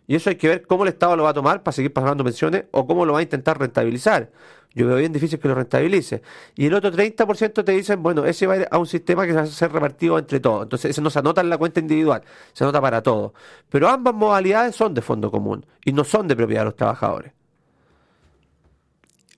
Y 0.07 0.17
eso 0.17 0.31
hay 0.31 0.37
que 0.37 0.49
ver 0.49 0.67
cómo 0.67 0.85
el 0.85 0.91
Estado 0.91 1.17
lo 1.17 1.25
va 1.25 1.31
a 1.31 1.35
tomar 1.35 1.63
para 1.63 1.73
seguir 1.73 1.93
pagando 1.93 2.25
pensiones 2.25 2.65
o 2.73 2.87
cómo 2.87 3.07
lo 3.07 3.15
va 3.15 3.21
a 3.21 3.23
intentar 3.23 3.59
rentabilizar. 3.59 4.31
Yo 4.75 4.89
veo 4.89 4.97
bien 4.97 5.13
difícil 5.13 5.39
que 5.39 5.49
lo 5.49 5.55
rentabilice. 5.55 6.21
Y 6.57 6.67
el 6.67 6.75
otro 6.75 6.91
30% 6.91 7.65
te 7.65 7.73
dicen, 7.73 8.03
bueno, 8.03 8.25
ese 8.27 8.47
va 8.47 8.55
a 8.55 8.57
ir 8.57 8.69
a 8.71 8.79
un 8.79 8.87
sistema 8.87 9.25
que 9.25 9.33
va 9.33 9.43
a 9.43 9.47
ser 9.47 9.73
repartido 9.73 10.19
entre 10.19 10.41
todos. 10.41 10.65
Entonces, 10.65 10.91
ese 10.91 11.01
no 11.01 11.11
se 11.11 11.21
anota 11.21 11.41
en 11.41 11.49
la 11.49 11.57
cuenta 11.57 11.81
individual, 11.81 12.23
se 12.53 12.65
anota 12.65 12.81
para 12.81 13.01
todos. 13.01 13.33
Pero 13.71 13.89
ambas 13.89 14.15
modalidades 14.15 14.75
son 14.75 14.93
de 14.93 15.01
fondo 15.01 15.31
común 15.31 15.65
y 15.85 15.93
no 15.93 16.03
son 16.03 16.27
de 16.27 16.35
propiedad 16.35 16.63
de 16.63 16.67
los 16.67 16.77
trabajadores. 16.77 17.33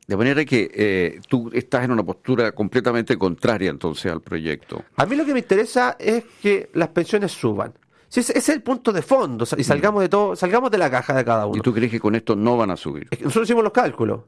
De 0.07 0.17
manera 0.17 0.45
que 0.45 0.71
eh, 0.73 1.21
tú 1.29 1.51
estás 1.53 1.85
en 1.85 1.91
una 1.91 2.05
postura 2.05 2.53
completamente 2.53 3.19
contraria 3.19 3.71
entonces 3.71 4.11
al 4.11 4.23
proyecto. 4.23 4.85
A 4.97 5.05
mí 5.05 5.17
lo 5.17 5.25
que 5.25 5.33
me 5.33 5.41
interesa 5.41 5.97
es 5.99 6.25
que 6.41 6.71
las 6.75 6.89
pensiones 6.89 7.33
suban. 7.33 7.75
Si 8.09 8.21
ese, 8.21 8.39
es 8.39 8.49
el 8.49 8.63
punto 8.63 8.93
de 8.93 9.03
fondo, 9.03 9.45
y 9.57 9.65
salgamos 9.65 10.03
de 10.03 10.09
todo, 10.09 10.37
salgamos 10.37 10.71
de 10.71 10.79
la 10.79 10.91
caja 10.91 11.15
de 11.15 11.25
cada 11.25 11.47
uno. 11.47 11.59
¿Y 11.59 11.61
tú 11.61 11.75
crees 11.75 11.91
que 11.91 12.01
con 12.01 12.15
esto 12.15 12.37
no 12.37 12.57
van 12.57 12.71
a 12.71 12.77
subir? 12.77 13.09
Nosotros 13.21 13.49
hicimos 13.49 13.65
los 13.65 13.73
cálculos. 13.73 14.21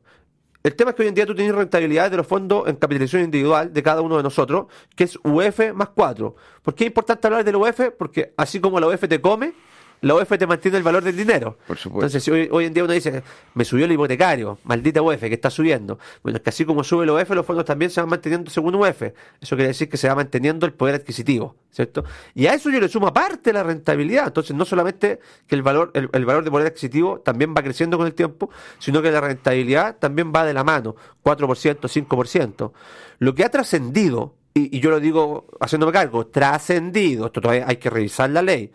El 0.63 0.75
tema 0.75 0.91
es 0.91 0.97
que 0.97 1.03
hoy 1.03 1.09
en 1.09 1.15
día 1.15 1.25
tú 1.25 1.35
tienes 1.35 1.55
rentabilidad 1.55 2.11
de 2.11 2.17
los 2.17 2.27
fondos 2.27 2.69
en 2.69 2.77
capitalización 2.77 3.23
individual 3.23 3.73
de 3.73 3.83
cada 3.83 4.01
uno 4.01 4.17
de 4.17 4.25
nosotros, 4.25 4.67
que 4.97 5.05
es 5.05 5.17
UF 5.23 5.73
más 5.75 5.91
4. 5.91 6.35
¿Por 6.63 6.75
qué 6.75 6.85
es 6.85 6.89
importante 6.89 7.27
hablar 7.29 7.45
del 7.45 7.57
UF? 7.57 7.81
Porque 7.97 8.35
así 8.37 8.61
como 8.61 8.81
la 8.81 8.89
UF 8.89 9.09
te 9.09 9.21
come, 9.21 9.55
la 10.01 10.15
UF 10.15 10.29
te 10.39 10.47
mantiene 10.47 10.79
el 10.79 10.83
valor 10.83 11.03
del 11.03 11.17
dinero. 11.17 11.59
Por 11.67 11.77
supuesto. 11.77 12.07
Entonces, 12.07 12.23
si 12.23 12.31
hoy, 12.31 12.49
hoy 12.51 12.67
en 12.67 12.75
día 12.75 12.85
uno 12.85 12.93
dice, 12.93 13.23
me 13.55 13.65
subió 13.65 13.85
el 13.85 13.93
hipotecario, 13.93 14.59
maldita 14.65 15.03
UF, 15.03 15.21
que 15.21 15.35
está 15.35 15.51
subiendo. 15.51 15.99
Bueno, 16.23 16.37
es 16.37 16.43
que 16.43 16.51
así 16.51 16.65
como 16.65 16.85
sube 16.85 17.05
el 17.05 17.11
UF, 17.11 17.31
los 17.31 17.45
fondos 17.45 17.65
también 17.65 17.91
se 17.91 18.01
van 18.01 18.11
manteniendo 18.11 18.51
según 18.51 18.75
UF. 18.75 19.03
Eso 19.41 19.57
quiere 19.57 19.69
decir 19.69 19.89
que 19.89 19.97
se 19.97 20.09
va 20.09 20.15
manteniendo 20.15 20.67
el 20.67 20.73
poder 20.73 20.97
adquisitivo, 20.97 21.57
¿cierto? 21.71 22.05
Y 22.35 22.47
a 22.47 22.55
eso 22.55 22.71
yo 22.71 22.81
le 22.81 22.89
sumo 22.89 23.09
aparte 23.09 23.53
la 23.53 23.63
rentabilidad. 23.63 24.29
Entonces, 24.29 24.55
no 24.55 24.65
solamente 24.65 25.21
que 25.47 25.55
el 25.55 25.63
valor, 25.63 25.91
el, 25.95 26.09
el 26.13 26.25
valor 26.25 26.45
de 26.45 26.51
poder 26.51 26.69
adquisitivo 26.69 27.21
también 27.21 27.55
va 27.57 27.63
creciendo 27.63 27.99
con 27.99 28.07
el 28.07 28.15
tiempo, 28.15 28.51
sino 28.79 29.03
que 29.03 29.11
la 29.11 29.21
rentabilidad 29.21 29.97
también 29.97 30.33
va 30.35 30.45
de 30.45 30.55
la 30.55 30.65
mano, 30.65 30.97
4%, 31.25 31.79
5%. 31.81 32.73
Lo 33.19 33.35
que 33.35 33.45
ha 33.45 33.51
trascendido, 33.51 34.35
y, 34.55 34.77
y 34.77 34.81
yo 34.81 34.91
lo 34.91 35.01
digo 35.01 35.47
haciéndome 35.61 35.93
cargo, 35.93 36.27
trascendido, 36.27 37.27
esto 37.27 37.41
todavía 37.41 37.65
hay 37.67 37.77
que 37.77 37.91
revisar 37.91 38.31
la 38.31 38.43
ley, 38.43 38.71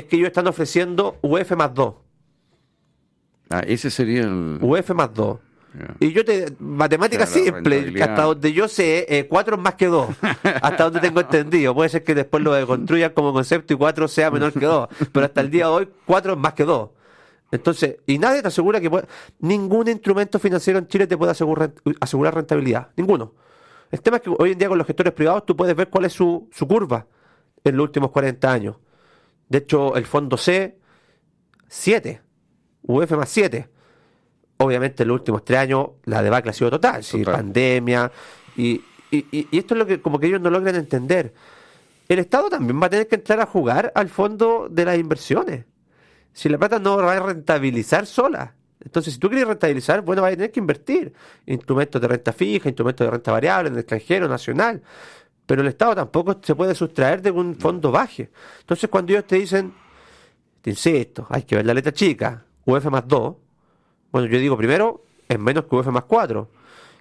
es 0.00 0.04
que 0.06 0.16
ellos 0.16 0.28
están 0.28 0.46
ofreciendo 0.46 1.16
UF 1.22 1.52
más 1.52 1.72
2. 1.74 1.94
Ah, 3.50 3.62
ese 3.66 3.90
sería 3.90 4.22
el... 4.22 4.58
UF 4.60 4.90
más 4.90 5.12
2. 5.14 5.38
Ya. 5.78 5.94
Y 6.00 6.12
yo 6.12 6.24
te. 6.24 6.52
Matemática 6.58 7.26
simple, 7.26 7.92
que 7.92 8.02
hasta 8.02 8.22
donde 8.22 8.52
yo 8.52 8.66
sé, 8.66 9.26
4 9.28 9.54
es 9.56 9.62
más 9.62 9.74
que 9.76 9.86
2. 9.86 10.08
hasta 10.62 10.84
donde 10.84 11.00
tengo 11.00 11.20
entendido. 11.20 11.74
Puede 11.74 11.88
ser 11.90 12.02
que 12.02 12.14
después 12.14 12.42
lo 12.42 12.66
construyan 12.66 13.12
como 13.12 13.32
concepto 13.32 13.74
y 13.74 13.76
4 13.76 14.08
sea 14.08 14.30
menor 14.32 14.52
que 14.52 14.66
2. 14.66 14.88
Pero 15.12 15.26
hasta 15.26 15.40
el 15.40 15.50
día 15.50 15.66
de 15.66 15.70
hoy, 15.70 15.88
4 16.06 16.32
es 16.32 16.38
más 16.38 16.54
que 16.54 16.64
2. 16.64 16.90
Entonces, 17.52 17.96
y 18.06 18.18
nadie 18.18 18.42
te 18.42 18.48
asegura 18.48 18.80
que 18.80 18.90
puede- 18.90 19.06
ningún 19.40 19.88
instrumento 19.88 20.38
financiero 20.38 20.78
en 20.78 20.86
Chile 20.88 21.06
te 21.06 21.16
puede 21.16 21.32
asegurar, 21.32 21.72
asegurar 22.00 22.34
rentabilidad. 22.34 22.88
Ninguno. 22.96 23.34
El 23.90 24.00
tema 24.02 24.18
es 24.18 24.22
que 24.22 24.30
hoy 24.36 24.52
en 24.52 24.58
día 24.58 24.68
con 24.68 24.78
los 24.78 24.86
gestores 24.86 25.12
privados 25.12 25.46
tú 25.46 25.56
puedes 25.56 25.74
ver 25.74 25.88
cuál 25.88 26.04
es 26.04 26.12
su, 26.12 26.48
su 26.52 26.66
curva 26.66 27.06
en 27.64 27.76
los 27.76 27.84
últimos 27.84 28.10
40 28.10 28.52
años. 28.52 28.76
De 29.50 29.58
hecho, 29.58 29.96
el 29.96 30.06
fondo 30.06 30.38
C, 30.38 30.78
7. 31.68 32.22
UF 32.82 33.10
más 33.12 33.28
7 33.28 33.68
obviamente 34.56 35.04
en 35.04 35.08
los 35.08 35.14
últimos 35.20 35.42
tres 35.42 35.58
años 35.58 35.88
la 36.04 36.22
debacle 36.22 36.50
ha 36.50 36.52
sido 36.54 36.70
total, 36.70 37.02
sí, 37.02 37.20
Total. 37.20 37.36
pandemia, 37.36 38.12
y, 38.56 38.72
y- 39.10 39.26
y- 39.32 39.48
y 39.50 39.58
esto 39.58 39.72
es 39.74 39.78
lo 39.78 39.86
que 39.86 40.02
como 40.02 40.18
que 40.20 40.26
ellos 40.26 40.40
no 40.40 40.50
logran 40.50 40.74
entender. 40.76 41.32
El 42.08 42.18
Estado 42.18 42.50
también 42.50 42.80
va 42.80 42.86
a 42.86 42.90
tener 42.90 43.08
que 43.08 43.14
entrar 43.14 43.40
a 43.40 43.46
jugar 43.46 43.90
al 43.94 44.10
fondo 44.10 44.68
de 44.70 44.84
las 44.84 44.98
inversiones. 44.98 45.64
Si 46.34 46.48
la 46.50 46.58
plata 46.58 46.78
no 46.78 46.98
va 46.98 47.12
a 47.14 47.20
rentabilizar 47.20 48.04
sola. 48.04 48.54
Entonces, 48.84 49.14
si 49.14 49.18
tú 49.20 49.28
quieres 49.28 49.48
rentabilizar, 49.48 50.02
bueno, 50.02 50.20
vas 50.22 50.32
a 50.32 50.36
tener 50.36 50.50
que 50.52 50.60
invertir. 50.60 51.12
Instrumentos 51.46 52.00
de 52.00 52.08
renta 52.08 52.32
fija, 52.34 52.68
instrumentos 52.68 53.06
de 53.06 53.10
renta 53.12 53.32
variable, 53.32 53.68
en 53.68 53.74
el 53.74 53.80
extranjero, 53.80 54.28
nacional. 54.28 54.82
Pero 55.50 55.62
el 55.62 55.66
Estado 55.66 55.96
tampoco 55.96 56.38
se 56.40 56.54
puede 56.54 56.76
sustraer 56.76 57.22
de 57.22 57.32
que 57.32 57.36
un 57.36 57.56
fondo 57.56 57.90
baje. 57.90 58.30
Entonces, 58.60 58.88
cuando 58.88 59.10
ellos 59.10 59.24
te 59.24 59.34
dicen, 59.34 59.74
te 60.62 60.70
insisto, 60.70 61.26
hay 61.28 61.42
que 61.42 61.56
ver 61.56 61.66
la 61.66 61.74
letra 61.74 61.90
chica, 61.90 62.44
UF 62.64 62.84
más 62.84 63.08
2, 63.08 63.34
bueno, 64.12 64.28
yo 64.28 64.38
digo 64.38 64.56
primero, 64.56 65.02
es 65.28 65.40
menos 65.40 65.64
que 65.64 65.74
UF 65.74 65.88
más 65.88 66.04
4. 66.04 66.48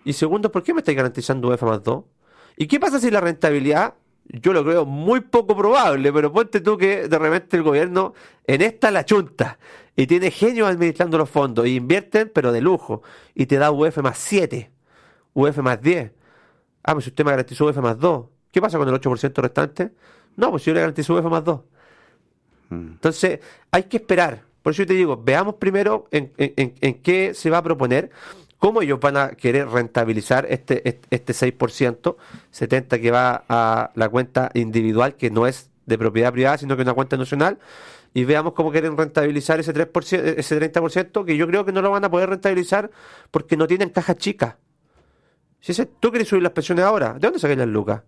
Y 0.03 0.13
segundo, 0.13 0.51
¿por 0.51 0.63
qué 0.63 0.73
me 0.73 0.79
estáis 0.79 0.97
garantizando 0.97 1.47
UF 1.47 1.61
más 1.61 1.83
2? 1.83 2.03
¿Y 2.57 2.65
qué 2.65 2.79
pasa 2.79 2.99
si 2.99 3.11
la 3.11 3.21
rentabilidad, 3.21 3.93
yo 4.25 4.51
lo 4.51 4.63
creo 4.63 4.83
muy 4.83 5.19
poco 5.19 5.55
probable, 5.55 6.11
pero 6.11 6.33
ponte 6.33 6.59
tú 6.59 6.75
que 6.75 7.07
de 7.07 7.19
repente 7.19 7.55
el 7.55 7.61
gobierno 7.61 8.15
en 8.47 8.63
esta 8.63 8.89
la 8.89 9.05
chunta 9.05 9.59
y 9.95 10.07
tiene 10.07 10.31
genios 10.31 10.67
administrando 10.67 11.19
los 11.19 11.29
fondos 11.29 11.67
y 11.67 11.75
invierten, 11.75 12.31
pero 12.33 12.51
de 12.51 12.61
lujo, 12.61 13.03
y 13.35 13.45
te 13.45 13.57
da 13.57 13.69
UF 13.69 13.99
más 13.99 14.17
7, 14.17 14.71
UF 15.35 15.57
más 15.59 15.79
10. 15.79 16.13
Ah, 16.81 16.93
pues 16.93 17.05
si 17.05 17.11
usted 17.11 17.23
me 17.23 17.29
garantizó 17.29 17.67
UF 17.67 17.77
más 17.77 17.99
2, 17.99 18.38
¿qué 18.51 18.61
pasa 18.61 18.77
con 18.77 18.87
el 18.87 18.95
8% 18.95 19.41
restante? 19.41 19.91
No, 20.35 20.51
pues 20.51 20.63
yo 20.65 20.73
le 20.73 20.79
garantizo 20.79 21.15
UF 21.15 21.25
más 21.25 21.43
2. 21.43 21.61
Entonces, 22.71 23.39
hay 23.71 23.83
que 23.83 23.97
esperar. 23.97 24.43
Por 24.61 24.73
eso 24.73 24.83
yo 24.83 24.87
te 24.87 24.93
digo, 24.93 25.21
veamos 25.21 25.55
primero 25.55 26.07
en, 26.11 26.29
qué 27.01 27.33
se 27.33 27.49
va 27.49 27.59
a 27.59 27.63
proponer, 27.63 28.11
cómo 28.57 28.81
ellos 28.81 28.99
van 28.99 29.17
a 29.17 29.29
querer 29.31 29.67
rentabilizar 29.69 30.45
este, 30.49 31.01
este, 31.09 31.33
6%, 31.33 32.15
70% 32.53 33.01
que 33.01 33.11
va 33.11 33.43
a 33.47 33.91
la 33.95 34.09
cuenta 34.09 34.51
individual, 34.53 35.15
que 35.15 35.31
no 35.31 35.47
es 35.47 35.69
de 35.85 35.97
propiedad 35.97 36.31
privada, 36.31 36.57
sino 36.57 36.75
que 36.75 36.83
es 36.83 36.85
una 36.85 36.93
cuenta 36.93 37.17
nacional, 37.17 37.57
y 38.13 38.25
veamos 38.25 38.53
cómo 38.53 38.71
quieren 38.71 38.97
rentabilizar 38.97 39.59
ese, 39.59 39.73
3%, 39.73 40.35
ese 40.37 40.73
30%, 40.73 41.25
que 41.25 41.37
yo 41.37 41.47
creo 41.47 41.65
que 41.65 41.71
no 41.71 41.81
lo 41.81 41.91
van 41.91 42.03
a 42.03 42.11
poder 42.11 42.29
rentabilizar 42.29 42.91
porque 43.31 43.55
no 43.55 43.67
tienen 43.67 43.89
cajas 43.89 44.17
chicas. 44.17 44.55
Si 45.61 45.73
tú 45.99 46.09
quieres 46.09 46.27
subir 46.27 46.43
las 46.43 46.53
pensiones 46.53 46.85
ahora, 46.85 47.13
¿de 47.13 47.19
dónde 47.19 47.39
sacas 47.39 47.57
las 47.57 47.67
lucas? 47.67 48.01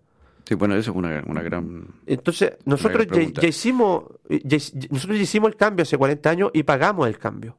Sí, 0.44 0.54
bueno, 0.54 0.74
eso 0.74 0.90
es 0.90 0.96
una, 0.96 1.22
una 1.26 1.42
gran. 1.42 1.86
Entonces, 2.06 2.54
nosotros 2.64 3.06
ya, 3.06 3.46
hicimos 3.46 4.04
nosotros 4.90 5.16
ya 5.16 5.22
hicimos 5.22 5.50
el 5.50 5.56
cambio 5.56 5.84
hace 5.84 5.96
40 5.96 6.30
años 6.30 6.50
y 6.52 6.62
pagamos 6.62 7.06
el 7.06 7.18
cambio. 7.18 7.56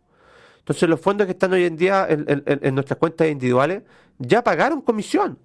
Entonces, 0.59 0.89
los 0.89 0.99
fondos 0.99 1.25
que 1.25 1.31
están 1.31 1.53
hoy 1.53 1.65
en 1.65 1.77
día 1.77 2.07
en, 2.09 2.75
nuestras 2.75 2.97
cuentas 2.97 3.27
individuales 3.27 3.83
ya 4.17 4.43
pagaron 4.43 4.81
comisión. 4.81 5.37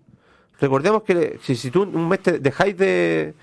Recordemos 0.61 1.03
que 1.03 1.39
si, 1.43 1.55
si 1.55 1.71
tú 1.71 1.83
un 1.83 2.09
mes 2.09 2.21
te 2.21 2.39
dejáis 2.39 2.77
de. 2.77 3.35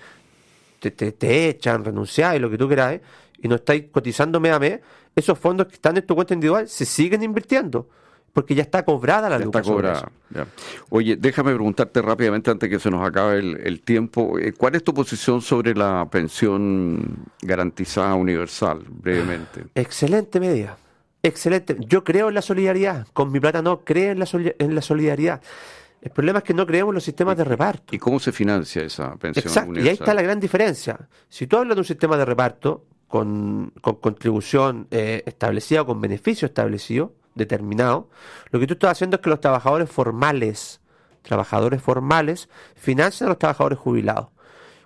Te, 0.80 0.90
te, 0.90 1.48
echan, 1.48 1.84
renunciáis, 1.84 2.40
lo 2.40 2.48
que 2.50 2.58
tú 2.58 2.68
queráis, 2.68 3.00
y 3.42 3.48
no 3.48 3.56
estáis 3.56 3.86
cotizando 3.90 4.38
mes 4.38 4.52
a 4.52 4.58
mes, 4.58 4.80
esos 5.16 5.38
fondos 5.38 5.66
que 5.66 5.74
están 5.74 5.96
en 5.96 6.06
tu 6.06 6.14
cuenta 6.14 6.34
individual 6.34 6.68
se 6.68 6.84
siguen 6.84 7.22
invirtiendo 7.22 7.88
porque 8.36 8.54
ya 8.54 8.64
está 8.64 8.84
cobrada 8.84 9.30
la 9.30 9.38
ya 9.38 9.46
Está 9.46 9.62
cobrada. 9.62 10.10
Oye, 10.90 11.16
déjame 11.16 11.54
preguntarte 11.54 12.02
rápidamente 12.02 12.50
antes 12.50 12.68
que 12.68 12.78
se 12.78 12.90
nos 12.90 13.02
acabe 13.02 13.38
el, 13.38 13.80
tiempo. 13.80 14.38
Eh, 14.38 14.52
¿Cuál 14.52 14.74
es 14.74 14.84
tu 14.84 14.92
posición 14.92 15.40
sobre 15.40 15.74
la 15.74 16.06
pensión 16.10 17.24
garantizada 17.40 18.14
universal, 18.14 18.84
brevemente? 18.90 19.64
Excelente 19.74 20.38
medida. 20.38 20.76
Excelente. 21.22 21.78
Yo 21.88 22.04
creo 22.04 22.28
en 22.28 22.34
la 22.34 22.42
solidaridad. 22.42 23.06
Con 23.14 23.32
mi 23.32 23.40
plata 23.40 23.62
no 23.62 23.80
creo 23.86 24.12
en 24.12 24.18
la, 24.18 24.28
en 24.58 24.74
la 24.74 24.82
solidaridad. 24.82 25.40
El 26.02 26.10
problema 26.10 26.40
es 26.40 26.44
que 26.44 26.52
no 26.52 26.66
creemos 26.66 26.90
en 26.90 26.96
los 26.96 27.04
sistemas 27.04 27.38
de 27.38 27.44
reparto. 27.44 27.96
¿Y 27.96 27.98
cómo 27.98 28.20
se 28.20 28.32
financia 28.32 28.82
esa 28.82 29.16
pensión 29.16 29.46
Exacto. 29.46 29.80
Y 29.80 29.88
ahí 29.88 29.94
está 29.94 30.12
la 30.12 30.20
gran 30.20 30.40
diferencia. 30.40 31.08
Si 31.30 31.46
tú 31.46 31.56
hablas 31.56 31.74
de 31.76 31.80
un 31.80 31.86
sistema 31.86 32.18
de 32.18 32.26
reparto 32.26 32.84
con, 33.08 33.72
contribución 33.80 34.88
eh, 34.90 35.22
establecida 35.24 35.80
o 35.80 35.86
con 35.86 36.02
beneficio 36.02 36.44
establecido, 36.44 37.14
determinado, 37.36 38.08
lo 38.50 38.58
que 38.58 38.66
tú 38.66 38.74
estás 38.74 38.92
haciendo 38.92 39.16
es 39.16 39.22
que 39.22 39.30
los 39.30 39.40
trabajadores 39.40 39.88
formales, 39.88 40.80
trabajadores 41.22 41.80
formales, 41.80 42.48
financian 42.74 43.28
a 43.28 43.30
los 43.30 43.38
trabajadores 43.38 43.78
jubilados. 43.78 44.28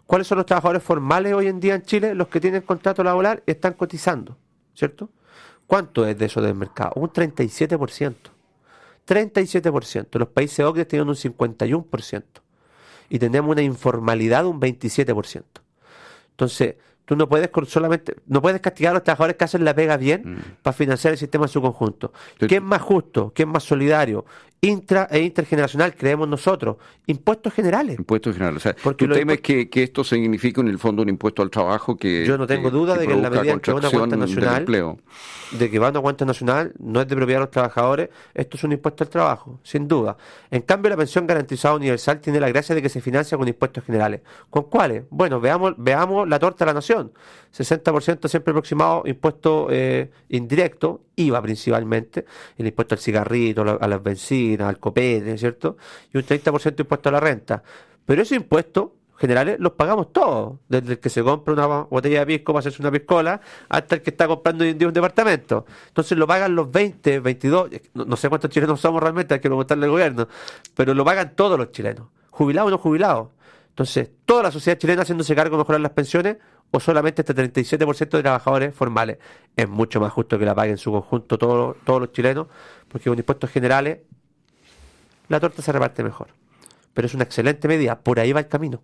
¿Cuáles 0.05 0.27
son 0.27 0.39
los 0.39 0.47
trabajadores 0.47 0.83
formales 0.83 1.33
hoy 1.33 1.47
en 1.47 1.61
día 1.61 1.77
en 1.77 1.83
Chile? 1.83 2.15
Los 2.15 2.29
que 2.29 2.41
tienen 2.41 2.63
contrato 2.63 3.03
laboral 3.03 3.43
están 3.47 3.75
cotizando, 3.75 4.37
¿cierto? 4.75 5.09
¿Cuánto 5.67 6.05
es 6.05 6.19
de 6.19 6.27
eso 6.27 6.43
del 6.43 6.57
mercado? 6.57 6.93
Un 6.97 7.11
37%. 7.11 8.17
37%. 9.07 10.19
Los 10.19 10.29
países 10.29 10.65
OCDE 10.65 10.85
tienen 10.85 11.09
un 11.09 11.15
51%. 11.15 12.25
Y 13.09 13.19
tenemos 13.19 13.51
una 13.51 13.63
informalidad 13.63 14.43
de 14.43 14.49
un 14.49 14.61
27%. 14.61 15.45
Entonces, 16.31 16.77
Tú 17.11 17.17
no 17.17 17.29
puedes 17.29 17.51
solamente, 17.67 18.15
no 18.29 18.41
puedes 18.41 18.61
castigar 18.61 18.93
a 18.93 18.95
los 18.95 19.03
trabajadores 19.03 19.35
que 19.35 19.43
hacen 19.43 19.65
la 19.65 19.75
pega 19.75 19.97
bien 19.97 20.23
mm. 20.25 20.63
para 20.63 20.73
financiar 20.73 21.13
el 21.13 21.19
sistema 21.19 21.47
en 21.47 21.49
su 21.49 21.61
conjunto. 21.61 22.13
¿Qué 22.39 22.55
es 22.55 22.63
más 22.63 22.81
justo? 22.81 23.33
¿Qué 23.35 23.43
es 23.43 23.49
más 23.49 23.65
solidario? 23.65 24.25
Intra 24.63 25.09
e 25.11 25.21
intergeneracional, 25.21 25.95
creemos 25.95 26.29
nosotros. 26.29 26.77
Impuestos 27.07 27.53
generales. 27.53 27.99
Impuestos 27.99 28.35
generales. 28.35 28.59
O 28.59 28.61
sea, 28.61 28.77
Porque 28.83 29.07
¿tú 29.07 29.15
temes 29.15 29.41
que, 29.41 29.71
que, 29.71 29.83
esto 29.83 30.05
significa 30.05 30.61
en 30.61 30.69
el 30.69 30.79
fondo 30.79 31.03
un 31.03 31.09
impuesto 31.09 31.43
al 31.43 31.51
trabajo 31.51 31.97
que. 31.97 32.27
Yo 32.27 32.37
no 32.37 32.47
tengo 32.47 32.71
duda 32.71 32.97
de 32.97 33.07
que 33.07 33.13
en 33.15 33.23
la 33.23 33.31
medida 33.31 33.53
en 33.53 33.61
que 33.61 33.73
va 33.73 33.79
una 33.79 33.91
cuenta 33.91 34.17
nacional. 34.17 34.67
De 35.53 35.71
que 35.71 35.79
va 35.79 35.89
una 35.89 36.01
cuenta 36.01 36.25
nacional, 36.25 36.73
no 36.79 37.01
es 37.01 37.09
de 37.09 37.17
propiedad 37.17 37.41
de 37.41 37.45
los 37.47 37.51
trabajadores, 37.51 38.11
esto 38.35 38.57
es 38.57 38.65
un 38.65 38.73
impuesto 38.73 39.03
al 39.03 39.11
trabajo, 39.11 39.59
sin 39.65 39.89
duda. 39.89 40.17
En 40.51 40.63
cambio, 40.63 40.91
la 40.91 40.97
pensión 40.97 41.27
garantizada 41.27 41.75
universal 41.75 42.21
tiene 42.21 42.39
la 42.39 42.49
gracia 42.49 42.75
de 42.75 42.83
que 42.83 42.89
se 42.89 43.01
financia 43.01 43.37
con 43.37 43.49
impuestos 43.49 43.83
generales. 43.85 44.21
¿Con 44.49 44.65
cuáles? 44.65 45.05
Bueno, 45.11 45.41
veamos, 45.41 45.75
veamos 45.77 46.29
la 46.29 46.39
torta 46.39 46.65
de 46.65 46.71
la 46.71 46.75
nación. 46.75 47.13
60% 47.57 48.29
siempre 48.29 48.53
aproximado 48.53 49.03
impuesto 49.07 49.69
eh, 49.71 50.11
indirecto, 50.29 51.03
IVA 51.17 51.43
principalmente, 51.43 52.25
el 52.57 52.67
impuesto 52.67 52.95
al 52.95 53.01
cigarrito, 53.01 53.63
a 53.63 53.89
las 53.89 54.03
bencinas, 54.03 54.69
al 54.69 54.79
copete, 54.79 55.37
¿cierto? 55.37 55.77
Y 56.13 56.19
un 56.19 56.25
30% 56.25 56.81
impuesto 56.81 57.09
a 57.09 57.13
la 57.13 57.21
renta. 57.21 57.63
Pero 58.07 58.23
esos 58.23 58.37
impuestos 58.37 58.91
generales 59.21 59.61
los 59.61 59.73
pagamos 59.73 60.15
todos, 60.15 60.59
desde 60.67 60.93
el 60.93 60.99
que 60.99 61.11
se 61.11 61.23
compra 61.23 61.53
una 61.53 61.67
botella 61.67 62.21
de 62.21 62.27
pisco 62.27 62.55
para 62.55 62.61
hacerse 62.61 62.81
una 62.81 62.91
piscola 62.91 63.39
hasta 63.69 63.97
el 63.97 64.03
que 64.03 64.11
está 64.11 64.27
comprando 64.27 64.65
hoy 64.65 64.71
en 64.71 64.79
día 64.79 64.89
un 64.89 64.95
departamento. 64.95 65.67
Entonces 65.89 66.17
lo 66.17 66.27
pagan 66.27 66.55
los 66.55 66.71
20, 66.71 67.21
22, 67.21 67.71
no, 67.93 68.17
sé 68.17 68.31
cuántos 68.31 68.51
chilenos 68.51 68.81
somos 68.81 69.03
realmente, 69.03 69.35
hay 69.35 69.41
que 69.41 69.49
preguntarle 69.49 69.85
al 69.85 69.91
gobierno, 69.91 70.27
pero 70.75 70.95
lo 70.95 71.05
pagan 71.05 71.35
todos 71.37 71.59
los 71.59 71.71
chilenos, 71.71 72.07
jubilados 72.31 72.69
o 72.69 72.71
no 72.71 72.79
jubilados. 72.79 73.29
Entonces, 73.81 74.11
toda 74.27 74.43
la 74.43 74.51
sociedad 74.51 74.79
chilena 74.79 75.01
haciéndose 75.01 75.35
cargo 75.35 75.57
de 75.57 75.63
mejorar 75.63 75.81
las 75.81 75.93
pensiones 75.93 76.37
o 76.71 76.81
solamente 76.81 77.23
este 77.23 77.35
37% 77.35 78.11
de 78.11 78.23
trabajadores 78.23 78.75
formales. 78.75 79.17
Es 79.57 79.71
mucho 79.71 79.99
más 80.01 80.13
justo 80.13 80.39
que 80.39 80.45
la 80.45 80.55
paguen 80.55 80.73
en 80.73 80.77
su 80.77 80.93
conjunto 80.93 81.39
todos, 81.39 81.79
todos 81.83 81.99
los 81.99 82.13
chilenos, 82.13 82.49
porque 82.89 83.09
con 83.09 83.19
impuestos 83.19 83.49
generales 83.49 84.01
la 85.29 85.41
torta 85.41 85.63
se 85.63 85.73
reparte 85.73 86.03
mejor. 86.03 86.29
Pero 86.93 87.07
es 87.07 87.15
una 87.15 87.25
excelente 87.25 87.69
medida, 87.69 87.99
por 87.99 88.21
ahí 88.21 88.35
va 88.35 88.41
el 88.41 88.49
camino. 88.49 88.83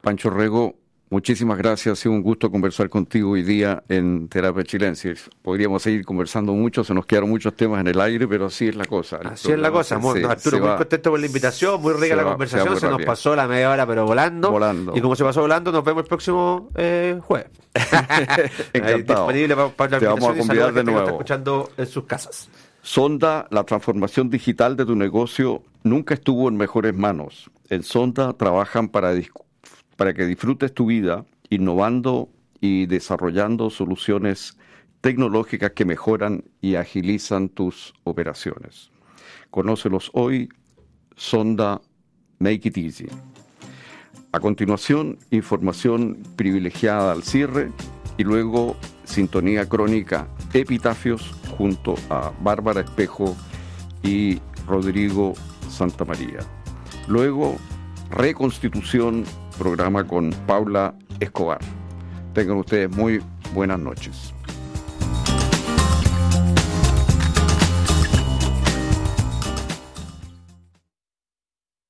Pancho 0.00 0.30
Rego, 0.30 0.76
Muchísimas 1.10 1.56
gracias, 1.56 1.98
ha 1.98 2.02
sido 2.02 2.12
un 2.12 2.22
gusto 2.22 2.50
conversar 2.50 2.90
contigo 2.90 3.30
hoy 3.30 3.42
día 3.42 3.82
en 3.88 4.28
Terapia 4.28 4.62
Chilensis. 4.62 5.30
Podríamos 5.40 5.82
seguir 5.82 6.04
conversando 6.04 6.52
mucho, 6.52 6.84
se 6.84 6.92
nos 6.92 7.06
quedaron 7.06 7.30
muchos 7.30 7.54
temas 7.56 7.80
en 7.80 7.88
el 7.88 7.98
aire, 7.98 8.28
pero 8.28 8.46
así 8.46 8.68
es 8.68 8.76
la 8.76 8.84
cosa. 8.84 9.18
Así 9.24 9.50
es 9.50 9.58
la 9.58 9.70
cosa, 9.70 9.96
Arturo, 9.96 10.58
muy 10.58 10.76
contento 10.76 11.10
por 11.10 11.18
la 11.18 11.26
invitación, 11.26 11.80
muy 11.80 11.94
rica 11.94 12.14
la 12.14 12.24
conversación, 12.24 12.78
se, 12.78 12.90
nos 12.90 13.02
pasó 13.02 13.34
la 13.34 13.48
media 13.48 13.70
hora, 13.70 13.86
pero 13.86 14.04
volando. 14.04 14.50
volando. 14.50 14.94
Y 14.94 15.00
como 15.00 15.16
se 15.16 15.24
pasó 15.24 15.40
volando, 15.40 15.72
nos 15.72 15.82
vemos 15.82 16.02
el 16.02 16.08
próximo 16.08 16.68
eh, 16.74 17.18
jueves. 17.22 17.50
Encantado. 18.74 19.28
disponible 19.28 19.56
para, 19.76 19.98
Te 19.98 20.06
vamos 20.06 20.28
a 20.28 20.34
convidar 20.36 20.74
de 20.74 20.84
nuevo. 20.84 21.08
escuchando 21.08 21.70
en 21.78 21.86
sus 21.86 22.04
casas. 22.04 22.50
Sonda, 22.82 23.46
la 23.50 23.64
transformación 23.64 24.28
digital 24.28 24.76
de 24.76 24.84
tu 24.84 24.94
negocio 24.94 25.62
nunca 25.84 26.14
estuvo 26.14 26.48
en 26.48 26.56
mejores 26.56 26.94
manos. 26.94 27.50
En 27.70 27.82
Sonda 27.82 28.34
trabajan 28.34 28.88
para 28.88 29.12
para 29.98 30.14
que 30.14 30.26
disfrutes 30.26 30.72
tu 30.72 30.86
vida 30.86 31.26
innovando 31.50 32.28
y 32.60 32.86
desarrollando 32.86 33.68
soluciones 33.68 34.56
tecnológicas 35.00 35.72
que 35.72 35.84
mejoran 35.84 36.44
y 36.60 36.76
agilizan 36.76 37.48
tus 37.48 37.92
operaciones. 38.04 38.92
Conócelos 39.50 40.10
hoy, 40.14 40.50
Sonda 41.16 41.80
Make 42.38 42.68
It 42.68 42.78
Easy. 42.78 43.08
A 44.30 44.38
continuación, 44.38 45.18
información 45.32 46.22
privilegiada 46.36 47.10
al 47.10 47.24
cierre 47.24 47.72
y 48.18 48.22
luego 48.22 48.76
sintonía 49.02 49.68
crónica 49.68 50.28
Epitafios 50.52 51.34
junto 51.56 51.96
a 52.08 52.32
Bárbara 52.40 52.82
Espejo 52.82 53.36
y 54.04 54.38
Rodrigo 54.64 55.32
Santamaría. 55.68 56.38
Luego, 57.08 57.56
Reconstitución 58.10 59.24
programa 59.58 60.06
con 60.06 60.30
Paula 60.46 60.94
Escobar. 61.20 61.58
Tengan 62.32 62.58
ustedes 62.58 62.90
muy 62.90 63.20
buenas 63.52 63.78
noches. 63.78 64.32